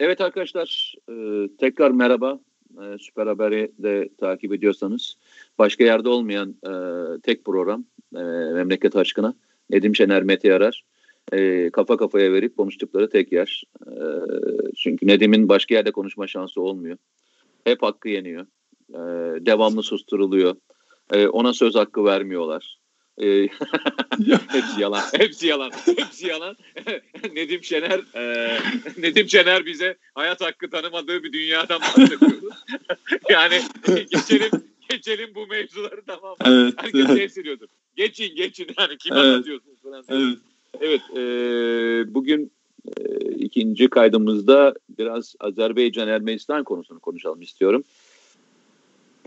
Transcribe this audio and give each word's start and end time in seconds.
Evet 0.00 0.20
arkadaşlar 0.20 0.94
e, 1.08 1.48
tekrar 1.58 1.90
merhaba. 1.90 2.40
E, 2.82 2.98
Süper 2.98 3.26
Haber'i 3.26 3.72
de 3.78 4.08
takip 4.18 4.52
ediyorsanız 4.52 5.16
başka 5.58 5.84
yerde 5.84 6.08
olmayan 6.08 6.56
e, 6.66 6.72
tek 7.20 7.44
program 7.44 7.84
e, 8.16 8.20
Memleket 8.54 8.96
Aşkına 8.96 9.34
Nedim 9.70 9.96
Şener 9.96 10.22
Mete 10.22 10.48
Yarar 10.48 10.84
e, 11.32 11.70
kafa 11.70 11.96
kafaya 11.96 12.32
verip 12.32 12.56
konuştukları 12.56 13.10
tek 13.10 13.32
yer. 13.32 13.64
E, 13.86 13.92
çünkü 14.76 15.06
Nedim'in 15.06 15.48
başka 15.48 15.74
yerde 15.74 15.90
konuşma 15.90 16.26
şansı 16.26 16.60
olmuyor. 16.60 16.96
Hep 17.64 17.82
hakkı 17.82 18.08
yeniyor. 18.08 18.46
E, 18.90 19.00
devamlı 19.46 19.82
susturuluyor. 19.82 20.56
E, 21.12 21.28
ona 21.28 21.52
söz 21.52 21.74
hakkı 21.74 22.04
vermiyorlar. 22.04 22.79
E, 23.22 23.48
hepsi 24.48 24.80
yalan. 24.80 25.02
Hepsi 25.16 25.46
yalan. 25.46 25.70
Hepsi 25.84 26.26
yalan. 26.26 26.56
Nedim 27.34 27.64
Şener 27.64 28.00
e, 28.14 28.58
Nedim 28.98 29.28
Şener 29.28 29.66
bize 29.66 29.96
hayat 30.14 30.40
hakkı 30.40 30.70
tanımadığı 30.70 31.22
bir 31.22 31.32
dünyadan 31.32 31.80
bahsediyoruz. 31.80 32.54
yani 33.30 33.62
geçelim 33.86 34.50
geçelim 34.88 35.34
bu 35.34 35.46
mevzuları 35.46 36.02
tamam? 36.06 36.36
Evet. 36.44 36.74
Herkes 36.76 37.06
evet. 37.06 37.18
sevsiliyordur. 37.18 37.68
Geçin 37.96 38.36
geçin 38.36 38.66
yani 38.78 38.98
kim 38.98 39.12
evet. 39.12 39.24
anlatıyorsunuz 39.24 39.82
falan. 39.82 40.04
Evet. 40.08 40.38
Evet 40.80 41.00
e, 41.16 42.14
bugün 42.14 42.52
e, 42.96 43.02
ikinci 43.34 43.88
kaydımızda 43.88 44.74
biraz 44.98 45.34
Azerbaycan-Ermenistan 45.40 46.64
konusunu 46.64 47.00
konuşalım 47.00 47.42
istiyorum. 47.42 47.84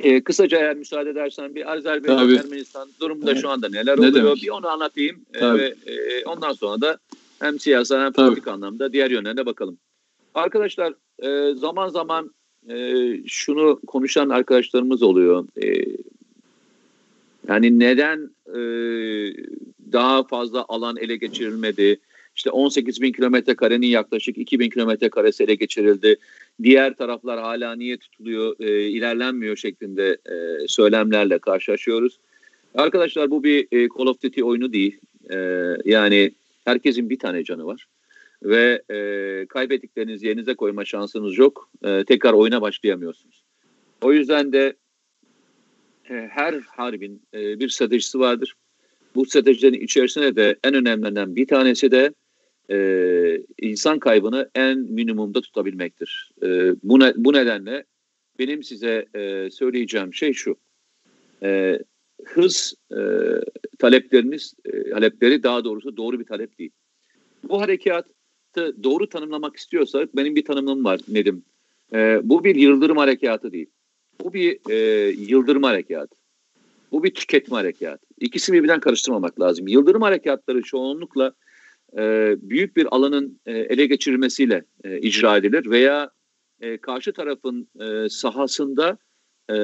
E, 0.04 0.24
kısaca 0.24 0.58
eğer 0.58 0.76
müsaade 0.76 1.10
edersen 1.10 1.56
bir 1.56 1.72
Azerbaycan-Ermenistan 1.72 2.90
durumunda 3.00 3.32
evet. 3.32 3.42
şu 3.42 3.50
anda 3.50 3.70
neler 3.70 3.98
ne 3.98 4.08
oluyor 4.08 4.14
demek? 4.14 4.44
bir 4.44 4.50
onu 4.50 4.68
anlatayım. 4.68 5.26
E, 5.34 5.54
ve 5.54 5.76
e, 5.86 6.26
ondan 6.26 6.54
sonra 6.54 6.82
da 6.82 6.98
hem 7.40 7.60
siyasi 7.60 7.96
hem 7.96 8.14
politik 8.14 8.48
anlamda 8.48 8.94
diğer 8.94 9.12
yönlerine 9.12 9.46
bakalım. 9.46 9.78
Arkadaşlar 10.36 10.94
e, 11.20 11.56
zaman 11.56 11.88
zaman 11.90 12.32
e, 12.70 13.08
şunu 13.28 13.80
konuşan 13.88 14.30
arkadaşlarımız 14.30 15.04
oluyor. 15.04 15.48
E, 15.64 15.86
yani 17.48 17.80
neden 17.80 18.30
e, 18.48 18.60
daha 19.92 20.24
fazla 20.24 20.66
alan 20.68 20.98
ele 20.98 21.16
geçirilmedi? 21.16 22.00
İşte 22.36 22.50
18 22.50 23.02
bin 23.02 23.12
kilometre 23.12 23.56
karenin 23.56 23.88
yaklaşık 23.88 24.38
2 24.38 24.60
bin 24.60 24.70
kilometre 24.70 25.10
karesi 25.10 25.44
ele 25.44 25.56
geçirildi. 25.56 26.16
Diğer 26.64 26.94
taraflar 26.94 27.40
hala 27.40 27.76
niye 27.76 27.98
tutuluyor, 27.98 28.56
e, 28.60 28.90
ilerlenmiyor 28.90 29.56
şeklinde 29.56 30.18
e, 30.26 30.68
söylemlerle 30.68 31.40
karşılaşıyoruz. 31.40 32.20
Arkadaşlar 32.76 33.32
bu 33.32 33.44
bir 33.44 33.68
e, 33.72 33.88
Call 33.98 34.08
of 34.08 34.24
Duty 34.24 34.44
oyunu 34.44 34.74
değil. 34.74 35.00
E, 35.30 35.38
yani 35.86 36.32
herkesin 36.66 37.10
bir 37.10 37.20
tane 37.20 37.44
canı 37.44 37.66
var. 37.66 37.88
Ve 38.44 38.82
e, 38.92 39.46
kaybettiklerinizi 39.50 40.28
yerinize 40.28 40.54
koyma 40.54 40.86
şansınız 40.86 41.38
yok. 41.38 41.70
E, 41.84 42.04
tekrar 42.04 42.34
oyuna 42.34 42.62
başlayamıyorsunuz. 42.62 43.44
O 44.02 44.14
yüzden 44.14 44.54
de 44.54 44.74
e, 46.10 46.14
her 46.14 46.54
harbin 46.54 47.22
e, 47.34 47.60
bir 47.60 47.70
stratejisi 47.70 48.20
vardır. 48.20 48.56
Bu 49.16 49.26
stratejilerin 49.26 49.82
içerisinde 49.82 50.36
de 50.36 50.56
en 50.64 50.74
önemlilerinden 50.74 51.36
bir 51.36 51.48
tanesi 51.48 51.92
de 51.92 52.14
e, 52.74 53.42
insan 53.62 54.00
kaybını 54.00 54.50
en 54.56 54.80
minimumda 54.80 55.42
tutabilmektir. 55.42 56.32
E, 56.44 56.48
bu, 56.84 57.00
ne, 57.00 57.14
bu 57.16 57.34
nedenle 57.34 57.86
benim 58.40 58.64
size 58.64 59.06
e, 59.16 59.50
söyleyeceğim 59.52 60.14
şey 60.14 60.34
şu. 60.34 60.56
E, 61.44 61.80
hız 62.26 62.76
e, 62.92 63.00
talepleriniz, 63.80 64.54
e, 64.66 64.90
talepleri 64.90 65.44
daha 65.44 65.64
doğrusu 65.64 65.98
doğru 65.98 66.20
bir 66.20 66.26
talep 66.26 66.60
değil. 66.60 66.72
Bu 67.50 67.62
harekatı 67.62 68.84
doğru 68.84 69.10
tanımlamak 69.10 69.56
istiyorsak 69.56 70.16
benim 70.16 70.36
bir 70.36 70.46
tanımım 70.46 70.86
var 70.86 71.00
Nedim. 71.08 71.44
E, 71.94 72.20
bu 72.24 72.44
bir 72.44 72.56
yıldırım 72.56 72.98
harekatı 72.98 73.52
değil. 73.52 73.70
Bu 74.24 74.34
bir 74.34 74.60
e, 74.70 75.10
yıldırım 75.10 75.64
harekatı. 75.64 76.16
Bu 76.92 77.04
bir 77.04 77.14
tüketme 77.14 77.58
harekatı. 77.58 78.06
İkisini 78.20 78.54
birbirinden 78.54 78.80
karıştırmamak 78.80 79.40
lazım. 79.40 79.68
Yıldırım 79.68 80.02
harekatları 80.02 80.62
çoğunlukla 80.62 81.34
e, 81.98 82.36
büyük 82.42 82.78
bir 82.78 82.88
alanın 82.96 83.40
e, 83.46 83.52
ele 83.52 83.86
geçirilmesiyle 83.86 84.66
e, 84.84 85.00
icra 85.00 85.38
edilir 85.38 85.70
veya 85.70 86.12
e, 86.62 86.78
karşı 86.78 87.14
tarafın 87.14 87.68
e, 87.82 88.10
sahasında 88.10 88.98
e, 89.50 89.56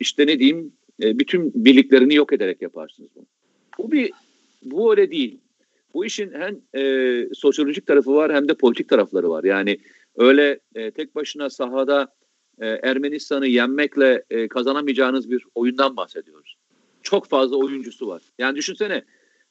işte 0.00 0.26
ne 0.26 0.38
diyeyim 0.38 0.72
e, 1.02 1.18
bütün 1.18 1.52
birliklerini 1.54 2.14
yok 2.14 2.32
ederek 2.32 2.62
yaparsınız 2.62 3.10
bunu. 3.14 3.26
Bu 3.78 3.92
bir 3.92 4.12
bu 4.62 4.90
öyle 4.90 5.10
değil. 5.10 5.40
Bu 5.94 6.04
işin 6.04 6.32
hem 6.32 6.60
e, 6.82 7.28
sosyolojik 7.34 7.86
tarafı 7.86 8.14
var 8.14 8.34
hem 8.34 8.48
de 8.48 8.54
politik 8.54 8.88
tarafları 8.88 9.30
var. 9.30 9.44
Yani 9.44 9.78
öyle 10.16 10.60
e, 10.74 10.90
tek 10.90 11.14
başına 11.14 11.50
sahada 11.50 12.12
e, 12.60 12.66
Ermenistan'ı 12.66 13.46
yenmekle 13.46 14.24
e, 14.30 14.48
kazanamayacağınız 14.48 15.30
bir 15.30 15.44
oyundan 15.54 15.96
bahsediyoruz. 15.96 16.56
Çok 17.02 17.26
fazla 17.26 17.56
oyuncusu 17.56 18.08
var. 18.08 18.22
Yani 18.38 18.56
düşünsene 18.56 19.04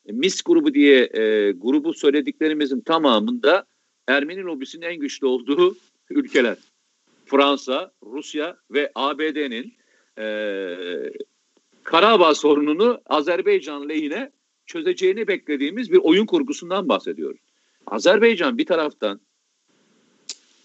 MIS 0.07 0.41
grubu 0.41 0.73
diye 0.73 1.09
e, 1.13 1.51
grubu 1.51 1.94
söylediklerimizin 1.94 2.81
tamamında 2.81 3.66
Ermeni 4.07 4.44
lobisinin 4.44 4.85
en 4.85 4.95
güçlü 4.95 5.28
olduğu 5.28 5.78
ülkeler. 6.09 6.57
Fransa, 7.25 7.91
Rusya 8.03 8.57
ve 8.72 8.91
ABD'nin 8.96 9.73
e, 10.19 10.28
Karabağ 11.84 12.35
sorununu 12.35 13.01
Azerbaycan 13.06 13.90
lehine 13.90 14.31
çözeceğini 14.66 15.28
beklediğimiz 15.28 15.91
bir 15.91 15.97
oyun 15.97 16.25
kurgusundan 16.25 16.90
bahsediyoruz. 16.90 17.41
Azerbaycan 17.85 18.57
bir 18.57 18.66
taraftan 18.66 19.19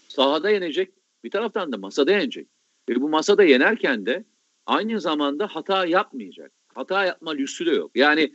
sahada 0.07 0.49
yenecek, 0.49 0.91
bir 1.23 1.31
taraftan 1.31 1.71
da 1.71 1.77
masada 1.77 2.11
yenecek. 2.11 2.47
Ve 2.89 3.01
bu 3.01 3.09
masada 3.09 3.43
yenerken 3.43 4.05
de 4.05 4.25
aynı 4.65 5.01
zamanda 5.01 5.47
hata 5.47 5.85
yapmayacak. 5.85 6.51
Hata 6.67 7.05
yapma 7.05 7.31
lüksü 7.31 7.65
de 7.65 7.71
yok. 7.71 7.91
Yani 7.95 8.31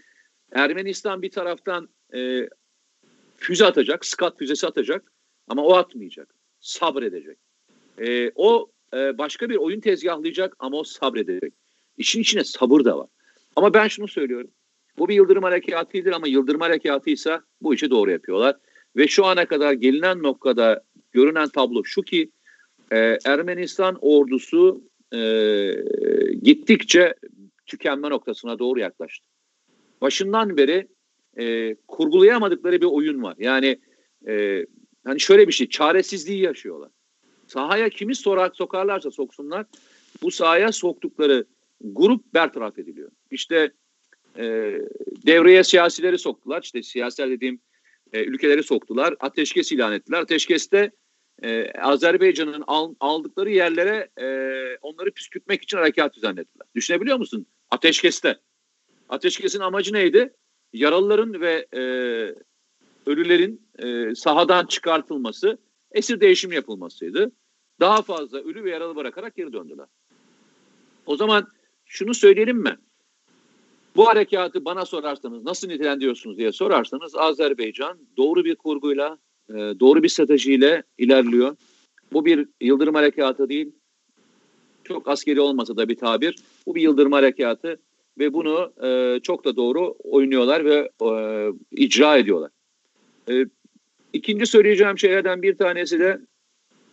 Ermenistan 0.52 1.22
bir 1.22 1.30
taraftan 1.30 1.88
e, 2.14 2.48
füze 3.36 3.66
atacak, 3.66 4.06
skat 4.06 4.38
füzesi 4.38 4.66
atacak 4.66 5.12
ama 5.48 5.64
o 5.64 5.74
atmayacak. 5.74 6.34
Sabredecek. 6.60 7.38
E, 7.98 8.32
o 8.34 8.70
e, 8.94 9.18
başka 9.18 9.50
bir 9.50 9.56
oyun 9.56 9.80
tezgahlayacak 9.80 10.56
ama 10.58 10.76
o 10.76 10.84
sabredecek. 10.84 11.54
İşin 11.98 12.20
içine 12.20 12.44
sabır 12.44 12.84
da 12.84 12.98
var. 12.98 13.08
Ama 13.56 13.74
ben 13.74 13.88
şunu 13.88 14.08
söylüyorum. 14.08 14.50
Bu 14.98 15.08
bir 15.08 15.14
yıldırım 15.14 15.42
harekatıydır 15.42 16.12
ama 16.12 16.28
yıldırım 16.28 16.60
harekatıysa 16.60 17.42
bu 17.60 17.74
işi 17.74 17.90
doğru 17.90 18.10
yapıyorlar. 18.10 18.56
Ve 18.96 19.08
şu 19.08 19.24
ana 19.24 19.46
kadar 19.46 19.72
gelinen 19.72 20.22
noktada 20.22 20.84
görünen 21.12 21.48
tablo 21.48 21.84
şu 21.84 22.02
ki 22.02 22.30
e, 22.92 23.18
Ermenistan 23.24 23.98
ordusu 24.00 24.82
e, 25.14 25.20
gittikçe 26.42 27.14
tükenme 27.66 28.10
noktasına 28.10 28.58
doğru 28.58 28.80
yaklaştı 28.80 29.28
başından 30.00 30.56
beri 30.56 30.88
e, 31.38 31.74
kurgulayamadıkları 31.88 32.80
bir 32.80 32.86
oyun 32.86 33.22
var. 33.22 33.34
Yani 33.38 33.80
e, 34.28 34.66
hani 35.04 35.20
şöyle 35.20 35.48
bir 35.48 35.52
şey 35.52 35.68
çaresizliği 35.68 36.40
yaşıyorlar. 36.40 36.90
Sahaya 37.46 37.88
kimi 37.88 38.14
sorak 38.14 38.56
sokarlarsa 38.56 39.10
soksunlar 39.10 39.66
bu 40.22 40.30
sahaya 40.30 40.72
soktukları 40.72 41.44
grup 41.80 42.34
bertaraf 42.34 42.78
ediliyor. 42.78 43.10
İşte 43.30 43.72
e, 44.38 44.44
devreye 45.26 45.64
siyasileri 45.64 46.18
soktular. 46.18 46.62
İşte 46.62 46.82
siyasiler 46.82 47.30
dediğim 47.30 47.60
e, 48.12 48.24
ülkeleri 48.24 48.62
soktular. 48.62 49.14
Ateşkes 49.20 49.72
ilan 49.72 49.92
ettiler. 49.92 50.18
Ateşkeste 50.18 50.90
e, 51.42 51.72
Azerbaycan'ın 51.72 52.64
al, 52.66 52.94
aldıkları 53.00 53.50
yerlere 53.50 54.08
e, 54.20 54.26
onları 54.82 55.10
püskürtmek 55.10 55.62
için 55.62 55.76
harekat 55.76 56.14
düzenlediler. 56.14 56.66
Düşünebiliyor 56.74 57.18
musun? 57.18 57.46
Ateşkeste. 57.70 58.38
Ateşkesin 59.08 59.60
amacı 59.60 59.92
neydi? 59.92 60.34
Yaralıların 60.72 61.40
ve 61.40 61.66
e, 61.72 61.80
ölülerin 63.06 63.68
e, 63.78 64.14
sahadan 64.14 64.66
çıkartılması, 64.66 65.58
esir 65.92 66.20
değişimi 66.20 66.54
yapılmasıydı. 66.54 67.32
Daha 67.80 68.02
fazla 68.02 68.38
ölü 68.38 68.64
ve 68.64 68.70
yaralı 68.70 68.96
bırakarak 68.96 69.36
geri 69.36 69.52
döndüler. 69.52 69.86
O 71.06 71.16
zaman 71.16 71.46
şunu 71.84 72.14
söyleyelim 72.14 72.56
mi? 72.56 72.78
Bu 73.96 74.08
harekatı 74.08 74.64
bana 74.64 74.84
sorarsanız 74.84 75.44
nasıl 75.44 75.68
nitelendiriyorsunuz 75.68 76.38
diye 76.38 76.52
sorarsanız 76.52 77.16
Azerbaycan 77.16 77.98
doğru 78.16 78.44
bir 78.44 78.56
kurguyla, 78.56 79.18
e, 79.48 79.54
doğru 79.54 80.02
bir 80.02 80.08
stratejiyle 80.08 80.82
ilerliyor. 80.98 81.56
Bu 82.12 82.24
bir 82.24 82.48
yıldırım 82.60 82.94
harekatı 82.94 83.48
değil. 83.48 83.72
Çok 84.84 85.08
askeri 85.08 85.40
olmasa 85.40 85.76
da 85.76 85.88
bir 85.88 85.96
tabir. 85.96 86.36
Bu 86.66 86.74
bir 86.74 86.82
yıldırım 86.82 87.12
harekatı 87.12 87.80
ve 88.18 88.32
bunu 88.32 88.72
e, 88.84 89.20
çok 89.20 89.44
da 89.44 89.56
doğru 89.56 89.94
oynuyorlar 90.04 90.64
ve 90.64 90.90
e, 91.02 91.10
icra 91.70 92.16
ediyorlar. 92.16 92.50
E, 93.30 93.46
ikinci 94.12 94.46
söyleyeceğim 94.46 94.98
şeylerden 94.98 95.42
bir 95.42 95.58
tanesi 95.58 95.98
de 95.98 96.20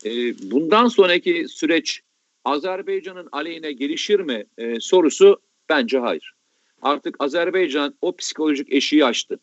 e, 0.05 0.11
bundan 0.51 0.87
sonraki 0.87 1.45
süreç 1.47 2.01
Azerbaycan'ın 2.45 3.29
aleyhine 3.31 3.71
gelişir 3.71 4.19
mi 4.19 4.45
e, 4.57 4.79
sorusu 4.79 5.41
bence 5.69 5.99
hayır. 5.99 6.33
Artık 6.81 7.15
Azerbaycan 7.19 7.95
o 8.01 8.15
psikolojik 8.15 8.73
eşiği 8.73 9.05
aştı. 9.05 9.39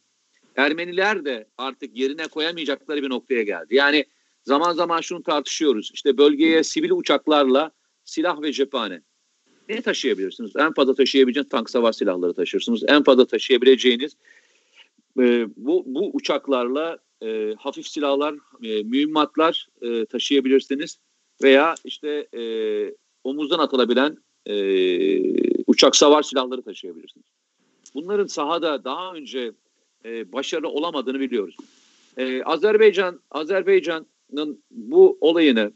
Ermeniler 0.57 1.25
de 1.25 1.47
artık 1.59 1.97
yerine 1.97 2.27
koyamayacakları 2.29 3.03
bir 3.03 3.11
noktaya 3.11 3.43
geldi. 3.43 3.75
Yani 3.75 4.05
zaman 4.45 4.73
zaman 4.73 5.01
şunu 5.01 5.23
tartışıyoruz. 5.23 5.91
İşte 5.95 6.19
bölgeye 6.19 6.65
sivil 6.65 6.91
uçaklarla 6.91 7.71
silah 8.05 8.43
ve 8.43 8.53
cephane. 8.53 9.03
Ne 9.69 9.83
taşıyabilirsiniz? 9.83 10.57
En 10.57 10.73
fazla 10.73 10.95
taşıyabileceğiniz 10.95 11.49
tank 11.49 11.71
savaş 11.71 11.97
silahları 11.97 12.35
taşırsınız. 12.35 12.83
En 12.89 13.03
fazla 13.03 13.25
taşıyabileceğiniz 13.25 14.17
e, 15.19 15.47
bu, 15.57 15.83
bu 15.87 16.11
uçaklarla 16.13 16.99
e, 17.23 17.55
hafif 17.59 17.89
silahlar, 17.89 18.35
e, 18.63 18.83
mühimmatlar 18.83 19.69
e, 19.83 20.07
taşıyabilirsiniz. 20.07 20.99
Veya 21.43 21.75
işte 21.85 22.29
e, 22.35 22.43
omuzdan 23.25 23.59
atılabilen 23.59 24.17
e, 24.47 24.57
uçak 25.67 25.97
savar 25.97 26.23
silahları 26.23 26.63
taşıyabilirsiniz. 26.63 27.27
Bunların 27.95 28.27
sahada 28.27 28.85
daha 28.85 29.15
önce 29.15 29.53
e, 30.05 30.33
başarılı 30.33 30.69
olamadığını 30.69 31.21
biliyoruz. 31.21 31.57
E, 32.17 32.43
Azerbaycan 32.43 33.21
Azerbaycan'ın 33.31 34.63
bu 34.71 35.19
olayını 35.21 35.73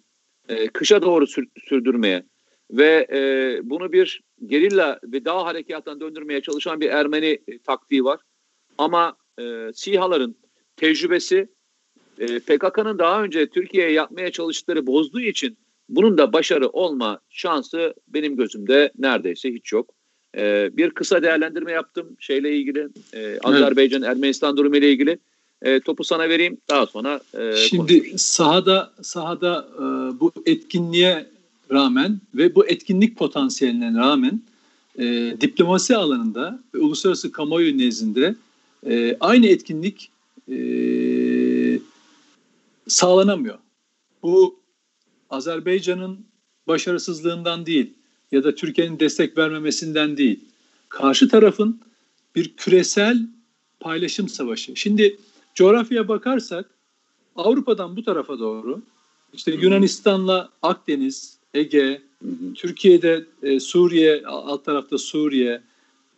e, 0.49 0.69
kışa 0.69 1.03
doğru 1.03 1.27
sür, 1.27 1.47
sürdürmeye 1.69 2.27
ve 2.71 3.07
e, 3.13 3.61
bunu 3.71 3.93
bir 3.93 4.23
gerilla 4.47 5.01
ve 5.05 5.25
dağ 5.25 5.45
harekatından 5.45 6.01
döndürmeye 6.01 6.41
çalışan 6.41 6.81
bir 6.81 6.91
Ermeni 6.91 7.39
e, 7.49 7.59
taktiği 7.59 8.05
var. 8.05 8.21
Ama 8.79 9.17
e, 9.41 9.71
SİHA'ların 9.75 10.37
tecrübesi 10.77 11.49
e, 12.19 12.39
PKK'nın 12.39 12.99
daha 12.99 13.23
önce 13.23 13.47
Türkiye'ye 13.47 13.93
yapmaya 13.93 14.33
çalıştıkları 14.33 14.87
bozduğu 14.87 15.21
için 15.21 15.57
bunun 15.89 16.19
da 16.19 16.33
başarı 16.33 16.69
olma 16.69 17.21
şansı 17.31 17.95
benim 18.09 18.37
gözümde 18.37 18.93
neredeyse 18.99 19.53
hiç 19.53 19.73
yok. 19.73 19.95
E, 20.37 20.71
bir 20.77 20.91
kısa 20.91 21.23
değerlendirme 21.23 21.73
yaptım 21.73 22.17
şeyle 22.19 22.57
ilgili 22.57 22.89
e, 23.13 23.39
Azerbaycan 23.39 24.03
evet. 24.03 24.11
Ermenistan 24.11 24.57
durumu 24.57 24.77
ile 24.77 24.91
ilgili. 24.91 25.19
E, 25.63 25.81
topu 25.81 26.05
sana 26.05 26.29
vereyim 26.29 26.59
daha 26.71 26.87
sonra. 26.87 27.21
E, 27.35 27.57
Şimdi 27.57 27.99
konuşuruz. 27.99 28.21
sahada 28.21 28.93
sahada 29.03 29.69
e, 29.75 29.81
bu 30.21 30.33
etkinliğe 30.47 31.27
rağmen 31.71 32.21
ve 32.35 32.55
bu 32.55 32.67
etkinlik 32.67 33.17
potansiyeline 33.17 33.99
rağmen 33.99 34.43
e, 34.99 35.37
diplomasi 35.41 35.97
alanında 35.97 36.63
ve 36.75 36.79
uluslararası 36.79 37.33
kamuoyu 37.33 37.79
nezdinde 37.79 38.37
e, 38.87 39.17
aynı 39.21 39.47
etkinlik 39.47 40.11
e, 40.51 40.59
sağlanamıyor. 42.89 43.59
Bu 44.23 44.61
Azerbaycan'ın 45.31 46.27
başarısızlığından 46.69 47.67
değil 47.67 47.95
ya 48.33 48.45
da 48.45 48.55
Türkiye'nin 48.55 49.01
destek 49.01 49.39
vermemesinden 49.39 50.17
değil. 50.17 50.41
Karşı 50.89 51.29
tarafın 51.29 51.81
bir 52.35 52.57
küresel 52.57 53.29
paylaşım 53.81 54.29
savaşı. 54.29 54.77
Şimdi 54.77 55.19
coğrafyaya 55.55 56.09
bakarsak 56.09 56.71
Avrupa'dan 57.37 57.97
bu 57.97 58.05
tarafa 58.05 58.39
doğru 58.39 58.83
işte 59.33 59.53
Yunanistan'la 59.53 60.51
Akdeniz, 60.63 61.36
Ege, 61.57 62.03
Türkiye'de 62.55 63.25
e, 63.43 63.61
Suriye, 63.61 64.23
alt 64.27 64.65
tarafta 64.65 64.99
Suriye 64.99 65.63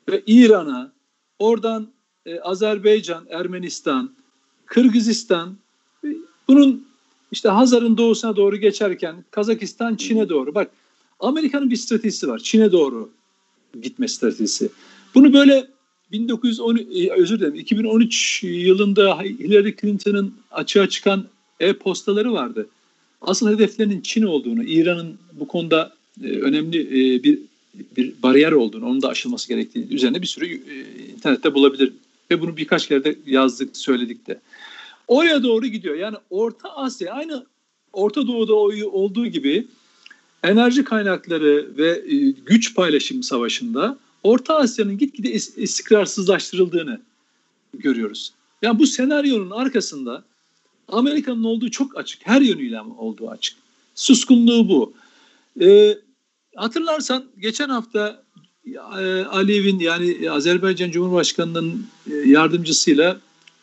ve 0.08 0.22
İran'a, 0.26 0.92
oradan 1.38 1.88
e, 2.26 2.40
Azerbaycan, 2.40 3.26
Ermenistan, 3.30 4.12
Kırgızistan, 4.66 5.56
e, 6.04 6.08
bunun 6.48 6.88
işte 7.32 7.48
Hazar'ın 7.48 7.96
doğusuna 7.96 8.36
doğru 8.36 8.56
geçerken 8.56 9.24
Kazakistan, 9.30 9.94
Çin'e 9.94 10.28
doğru. 10.28 10.54
Bak 10.54 10.70
Amerika'nın 11.20 11.70
bir 11.70 11.76
stratejisi 11.76 12.28
var. 12.28 12.38
Çin'e 12.38 12.72
doğru 12.72 13.10
gitme 13.82 14.08
stratejisi. 14.08 14.70
Bunu 15.14 15.32
böyle 15.32 15.66
1910 16.12 16.76
e, 16.76 17.10
özür 17.10 17.40
dilerim 17.40 17.54
2013 17.54 18.42
yılında 18.42 19.20
Hillary 19.20 19.76
Clinton'ın 19.80 20.34
açığa 20.50 20.88
çıkan 20.88 21.24
e-postaları 21.60 22.32
vardı. 22.32 22.68
Asıl 23.20 23.50
hedeflerinin 23.50 24.00
Çin 24.00 24.22
olduğunu, 24.22 24.64
İran'ın 24.64 25.18
bu 25.32 25.48
konuda 25.48 25.92
e, 26.24 26.28
önemli 26.28 26.80
e, 26.80 27.22
bir 27.22 27.38
bir 27.96 28.12
bariyer 28.22 28.52
olduğunu, 28.52 28.86
onun 28.86 29.02
da 29.02 29.08
aşılması 29.08 29.48
gerektiğini 29.48 29.94
üzerine 29.94 30.22
bir 30.22 30.26
sürü 30.26 30.46
e, 30.46 31.06
internette 31.12 31.54
bulabilir 31.54 31.92
ve 32.30 32.40
bunu 32.40 32.56
birkaç 32.56 32.88
kere 32.88 33.04
de 33.04 33.16
yazdık, 33.26 33.76
söyledik 33.76 34.26
de. 34.26 34.40
Oraya 35.08 35.42
doğru 35.42 35.66
gidiyor. 35.66 35.96
Yani 35.96 36.16
Orta 36.30 36.68
Asya 36.68 37.12
aynı 37.12 37.46
Orta 37.92 38.26
Doğu'da 38.26 38.54
olduğu 38.86 39.26
gibi 39.26 39.66
enerji 40.42 40.84
kaynakları 40.84 41.68
ve 41.78 42.02
güç 42.46 42.74
paylaşım 42.74 43.22
savaşında 43.22 43.98
Orta 44.22 44.56
Asya'nın 44.56 44.98
gitgide 44.98 45.32
istikrarsızlaştırıldığını 45.32 47.00
görüyoruz. 47.74 48.32
Yani 48.62 48.78
bu 48.78 48.86
senaryonun 48.86 49.50
arkasında 49.50 50.24
Amerika'nın 50.88 51.44
olduğu 51.44 51.70
çok 51.70 51.98
açık. 51.98 52.20
Her 52.24 52.40
yönüyle 52.40 52.80
olduğu 52.80 53.30
açık. 53.30 53.56
Suskunluğu 53.94 54.68
bu. 54.68 54.92
Ee, 55.60 55.98
hatırlarsan 56.56 57.24
geçen 57.38 57.68
hafta 57.68 58.22
e, 58.74 59.24
Aliyev'in 59.24 59.78
yani 59.78 60.30
Azerbaycan 60.30 60.90
Cumhurbaşkanı'nın 60.90 61.86
e, 62.10 62.14
yardımcısıyla 62.14 63.20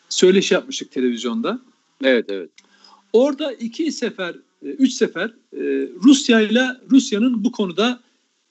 söyleşi 0.10 0.54
yapmıştık 0.54 0.92
televizyonda. 0.92 1.60
Evet 2.04 2.26
evet. 2.30 2.50
Orada 3.14 3.54
iki 3.54 3.92
sefer, 3.92 4.36
e, 4.66 4.68
üç 4.68 4.94
sefer 4.94 5.32
Rusya 6.04 6.42
ile 6.42 6.68
Rusya'nın 6.92 7.44
bu 7.44 7.52
konuda 7.52 8.00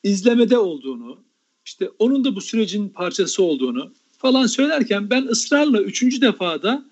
izlemede 0.02 0.58
olduğunu, 0.58 1.18
işte 1.66 1.90
onun 1.98 2.24
da 2.24 2.36
bu 2.36 2.40
sürecin 2.40 2.88
parçası 2.88 3.42
olduğunu 3.42 3.92
falan 4.18 4.46
söylerken 4.46 5.10
ben 5.10 5.22
ısrarla 5.22 5.82
üçüncü 5.82 6.20
defada 6.20 6.84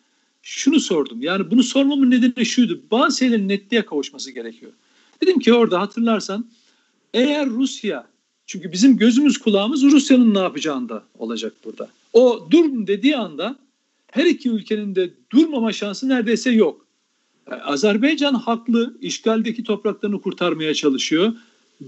şunu 0.42 0.80
sordum. 0.80 1.22
Yani 1.22 1.50
bunu 1.50 1.62
sormamın 1.62 2.10
nedeni 2.10 2.46
şuydu. 2.46 2.82
Bazı 2.90 3.18
şeylerin 3.18 3.48
netliğe 3.48 3.84
kavuşması 3.84 4.30
gerekiyor. 4.30 4.72
Dedim 5.22 5.38
ki 5.38 5.54
orada 5.54 5.80
hatırlarsan 5.80 6.46
eğer 7.14 7.48
Rusya 7.48 8.06
çünkü 8.46 8.72
bizim 8.72 8.96
gözümüz 8.96 9.38
kulağımız 9.38 9.82
Rusya'nın 9.82 10.34
ne 10.34 10.38
yapacağında 10.38 11.02
olacak 11.18 11.52
burada. 11.64 11.88
O 12.12 12.48
dur 12.50 12.86
dediği 12.86 13.16
anda 13.16 13.56
her 14.06 14.26
iki 14.26 14.50
ülkenin 14.50 14.94
de 14.94 15.10
durmama 15.32 15.72
şansı 15.72 16.08
neredeyse 16.08 16.50
yok. 16.50 16.86
E, 17.50 17.54
Azerbaycan 17.54 18.34
haklı, 18.34 18.98
işgaldeki 19.00 19.64
topraklarını 19.64 20.20
kurtarmaya 20.20 20.74
çalışıyor. 20.74 21.32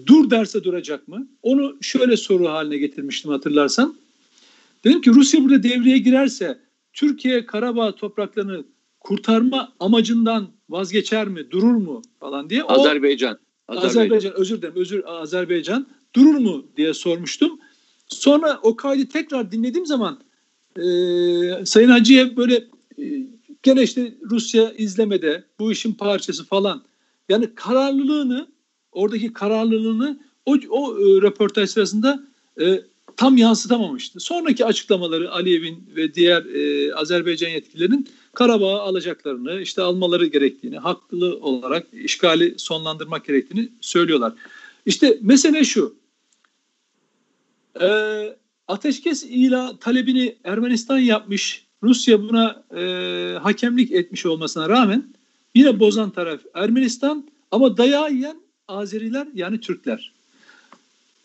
Dur 0.06 0.30
derse 0.30 0.64
duracak 0.64 1.08
mı? 1.08 1.28
Onu 1.42 1.76
şöyle 1.80 2.16
soru 2.16 2.48
haline 2.48 2.76
getirmiştim 2.78 3.30
hatırlarsan. 3.30 3.96
Dedim 4.84 5.00
ki 5.00 5.10
Rusya 5.10 5.44
burada 5.44 5.62
devreye 5.62 5.98
girerse 5.98 6.58
Türkiye 6.94 7.46
Karabağ 7.46 7.94
topraklarını 7.94 8.64
kurtarma 9.00 9.72
amacından 9.80 10.48
vazgeçer 10.68 11.28
mi, 11.28 11.50
durur 11.50 11.74
mu 11.74 12.02
falan 12.20 12.50
diye. 12.50 12.64
O, 12.64 12.72
Azerbaycan. 12.72 13.38
Azerbaycan. 13.68 13.88
Azerbaycan 13.88 14.32
özür 14.34 14.58
dilerim, 14.58 14.74
özür 14.76 15.02
Azerbaycan 15.06 15.86
durur 16.14 16.34
mu 16.34 16.66
diye 16.76 16.94
sormuştum. 16.94 17.58
Sonra 18.08 18.60
o 18.62 18.76
kaydı 18.76 19.08
tekrar 19.08 19.52
dinlediğim 19.52 19.86
zaman 19.86 20.20
e, 20.76 20.84
Sayın 21.64 21.88
Hacı'ya 21.88 22.36
böyle 22.36 22.54
e, 22.98 23.04
gene 23.62 23.82
işte 23.82 24.14
Rusya 24.30 24.72
izlemede 24.72 25.44
bu 25.58 25.72
işin 25.72 25.92
parçası 25.92 26.44
falan. 26.44 26.82
Yani 27.28 27.54
kararlılığını 27.54 28.46
oradaki 28.92 29.32
kararlılığını 29.32 30.20
o, 30.46 30.56
o 30.70 30.98
e, 30.98 31.22
röportaj 31.22 31.70
sırasında 31.70 32.26
e, 32.60 32.82
tam 33.16 33.36
yansıtamamıştı. 33.36 34.20
Sonraki 34.20 34.64
açıklamaları 34.64 35.32
Aliyev'in 35.32 35.90
ve 35.96 36.14
diğer 36.14 36.44
e, 36.44 36.94
Azerbaycan 36.94 37.48
yetkililerinin 37.48 38.08
Karabağ'ı 38.34 38.80
alacaklarını, 38.80 39.60
işte 39.60 39.82
almaları 39.82 40.26
gerektiğini, 40.26 40.78
haklı 40.78 41.38
olarak 41.40 41.86
işgali 41.92 42.54
sonlandırmak 42.56 43.24
gerektiğini 43.24 43.68
söylüyorlar. 43.80 44.32
İşte 44.86 45.18
mesele 45.22 45.64
şu. 45.64 45.96
E, 47.80 47.88
ateşkes 48.68 49.24
ila 49.24 49.78
talebini 49.78 50.36
Ermenistan 50.44 50.98
yapmış, 50.98 51.66
Rusya 51.82 52.22
buna 52.22 52.64
e, 52.76 52.82
hakemlik 53.38 53.92
etmiş 53.92 54.26
olmasına 54.26 54.68
rağmen 54.68 55.14
yine 55.54 55.80
bozan 55.80 56.10
taraf 56.10 56.40
Ermenistan 56.54 57.28
ama 57.50 57.76
dayağı 57.76 58.12
yiyen 58.12 58.40
Azeriler 58.68 59.28
yani 59.34 59.60
Türkler. 59.60 60.13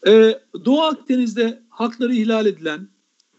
Ee, 0.07 0.39
Doğu 0.65 0.81
Akdeniz'de 0.81 1.59
hakları 1.69 2.13
ihlal 2.13 2.45
edilen, 2.45 2.87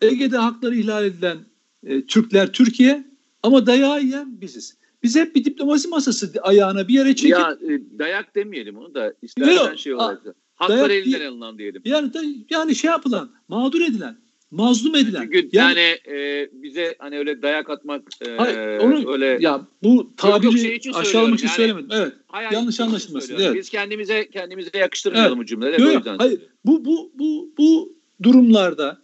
Ege'de 0.01 0.37
hakları 0.37 0.77
ihlal 0.77 1.05
edilen 1.05 1.39
e, 1.87 2.07
Türkler 2.07 2.53
Türkiye 2.53 3.05
ama 3.43 3.67
dayağı 3.67 4.03
yiyen 4.03 4.41
biziz. 4.41 4.77
Biz 5.03 5.17
hep 5.17 5.35
bir 5.35 5.45
diplomasi 5.45 5.89
masası 5.89 6.33
ayağına 6.43 6.89
bir 6.89 6.95
yere 6.95 7.17
çekip... 7.17 7.39
Ya 7.39 7.59
e, 7.69 7.99
dayak 7.99 8.35
demeyelim 8.35 8.77
onu 8.77 8.95
da 8.95 9.15
istersen 9.23 9.77
şey 9.77 9.95
olarak 9.95 10.25
da. 10.25 10.35
Haklar 10.55 10.91
elinden 10.91 11.27
alınan 11.27 11.59
diyelim. 11.59 11.83
Yani, 11.85 12.11
yani 12.51 12.75
şey 12.75 12.91
yapılan, 12.91 13.31
mağdur 13.49 13.81
edilen, 13.81 14.17
mazlum 14.51 14.95
edilen. 14.95 15.23
Çünkü 15.23 15.49
yani, 15.53 15.81
yani 15.81 16.19
e, 16.19 16.49
bize 16.53 16.95
hani 16.99 17.19
öyle 17.19 17.43
dayak 17.43 17.71
atmak 17.71 18.03
e, 18.27 18.31
hayır, 18.37 18.79
onu, 18.79 19.13
öyle 19.13 19.39
ya 19.41 19.67
bu 19.83 20.13
tabiri 20.17 20.61
şey 20.61 20.77
için 20.77 20.93
aşağılamak 20.93 21.39
için 21.39 21.49
yani, 21.49 21.57
söylemedim. 21.57 21.89
Evet. 21.93 22.13
Yanlış 22.53 22.81
anlaşılmasın. 22.81 23.37
Evet. 23.39 23.55
Biz 23.55 23.69
kendimize 23.69 24.31
kendimize 24.31 24.79
yakıştırmayalım 24.79 25.39
evet. 25.39 25.43
bu 25.43 25.47
cümleleri. 25.47 25.83
Yok, 25.83 25.95
yüzden 25.95 26.19
hayır. 26.19 26.41
Bu 26.65 26.85
bu 26.85 27.13
bu 27.15 27.53
bu 27.59 27.93
durumlarda 28.23 29.03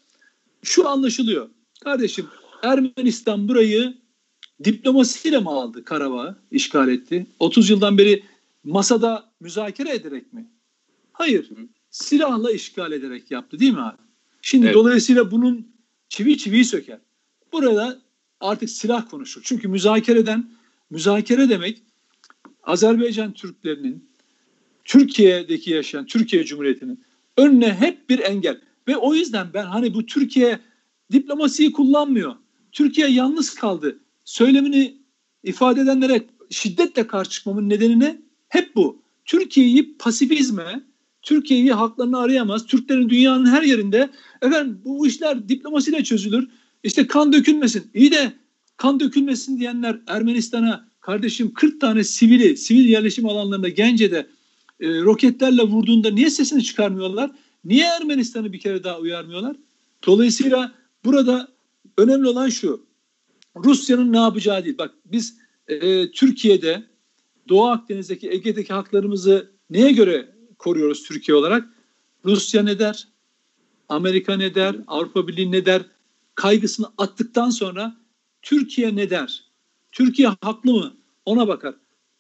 şu 0.63 0.89
anlaşılıyor. 0.89 1.49
Kardeşim 1.85 2.27
Ermenistan 2.63 3.49
burayı 3.49 3.95
diplomasiyle 4.65 5.39
mi 5.39 5.51
aldı 5.51 5.85
Karabağ'ı, 5.85 6.37
işgal 6.51 6.89
etti? 6.89 7.27
30 7.39 7.71
yıldan 7.71 7.99
beri 7.99 8.23
masada 8.65 9.31
müzakere 9.41 9.95
ederek 9.95 10.33
mi? 10.33 10.47
Hayır. 11.13 11.51
Silahla 11.91 12.53
işgal 12.53 12.93
ederek 12.93 13.31
yaptı 13.31 13.59
değil 13.59 13.73
mi 13.73 13.81
abi? 13.81 14.06
Şimdi 14.47 14.67
evet. 14.67 14.75
dolayısıyla 14.75 15.31
bunun 15.31 15.69
çivi 16.09 16.39
çiviyi 16.39 16.65
söker. 16.65 16.99
Burada 17.53 17.99
artık 18.41 18.71
silah 18.71 19.11
konuşur. 19.11 19.41
Çünkü 19.45 19.69
müzakereden 19.69 20.51
müzakere 20.91 21.49
demek 21.49 21.83
Azerbaycan 22.63 23.33
Türklerinin 23.33 24.09
Türkiye'deki 24.85 25.71
yaşayan 25.71 26.07
Türkiye 26.07 26.45
Cumhuriyeti'nin 26.45 27.05
önüne 27.37 27.75
hep 27.75 28.11
bir 28.11 28.19
engel. 28.19 28.61
Ve 28.89 28.97
o 28.97 29.15
yüzden 29.15 29.47
ben 29.55 29.67
hani 29.67 29.95
bu 29.95 30.07
Türkiye 30.07 30.61
diplomasiyi 31.13 31.73
kullanmıyor. 31.73 32.35
Türkiye 32.73 33.09
yalnız 33.09 33.55
kaldı. 33.55 33.99
Söylemini 34.25 34.97
ifade 35.45 35.81
edenlere 35.81 36.27
şiddetle 36.51 37.07
karşı 37.07 37.31
çıkmamın 37.31 37.69
nedeni 37.69 38.01
ne? 38.01 38.23
Hep 38.49 38.77
bu. 38.77 39.03
Türkiye'yi 39.25 39.97
pasifizme, 39.99 40.85
Türkiye'yi 41.27 41.73
haklarını 41.73 42.19
arayamaz. 42.19 42.67
Türklerin 42.67 43.09
dünyanın 43.09 43.47
her 43.47 43.63
yerinde 43.63 44.11
efendim 44.43 44.81
bu 44.85 45.07
işler 45.07 45.49
diplomasiyle 45.49 46.05
çözülür. 46.05 46.49
İşte 46.85 47.07
kan 47.07 47.33
dökülmesin. 47.33 47.91
İyi 47.95 48.13
de 48.13 48.33
kan 48.77 49.01
dökülmesin 49.01 49.59
diyenler 49.59 50.01
Ermenistan'a 50.07 50.89
kardeşim 51.01 51.55
40 51.55 51.81
tane 51.81 52.05
sivili, 52.05 52.57
sivil 52.57 52.89
yerleşim 52.89 53.27
alanlarında 53.27 53.69
Gence'de 53.69 54.27
e, 54.81 54.89
roketlerle 54.89 55.63
vurduğunda 55.63 56.11
niye 56.11 56.31
sesini 56.31 56.63
çıkarmıyorlar? 56.63 57.31
Niye 57.65 57.85
Ermenistan'ı 57.85 58.53
bir 58.53 58.61
kere 58.61 58.85
daha 58.85 58.99
uyarmıyorlar? 58.99 59.57
Dolayısıyla 60.07 60.73
burada 61.05 61.49
önemli 61.99 62.29
olan 62.29 62.49
şu. 62.49 62.87
Rusya'nın 63.57 64.13
ne 64.13 64.19
yapacağı 64.19 64.65
değil. 64.65 64.79
Bak 64.79 64.95
biz 65.05 65.39
e, 65.69 66.11
Türkiye'de 66.11 66.83
Doğu 67.49 67.67
Akdeniz'deki 67.67 68.31
Ege'deki 68.31 68.73
haklarımızı 68.73 69.51
neye 69.71 69.93
göre 69.93 70.36
koruyoruz 70.59 71.03
Türkiye 71.03 71.37
olarak? 71.37 71.69
Rusya 72.25 72.63
ne 72.63 72.79
der? 72.79 73.09
Amerika 73.89 74.37
ne 74.37 74.55
der? 74.55 74.77
Avrupa 74.87 75.29
Birliği 75.29 75.53
ne 75.53 75.67
der? 75.67 75.83
Kaygısını 76.35 76.87
attıktan 76.99 77.51
sonra 77.51 77.97
Türkiye 78.43 78.97
ne 78.97 79.11
der? 79.11 79.45
Türkiye 79.93 80.29
haklı 80.41 80.73
mı? 80.73 80.97
Ona 81.25 81.49
bakar. 81.49 81.75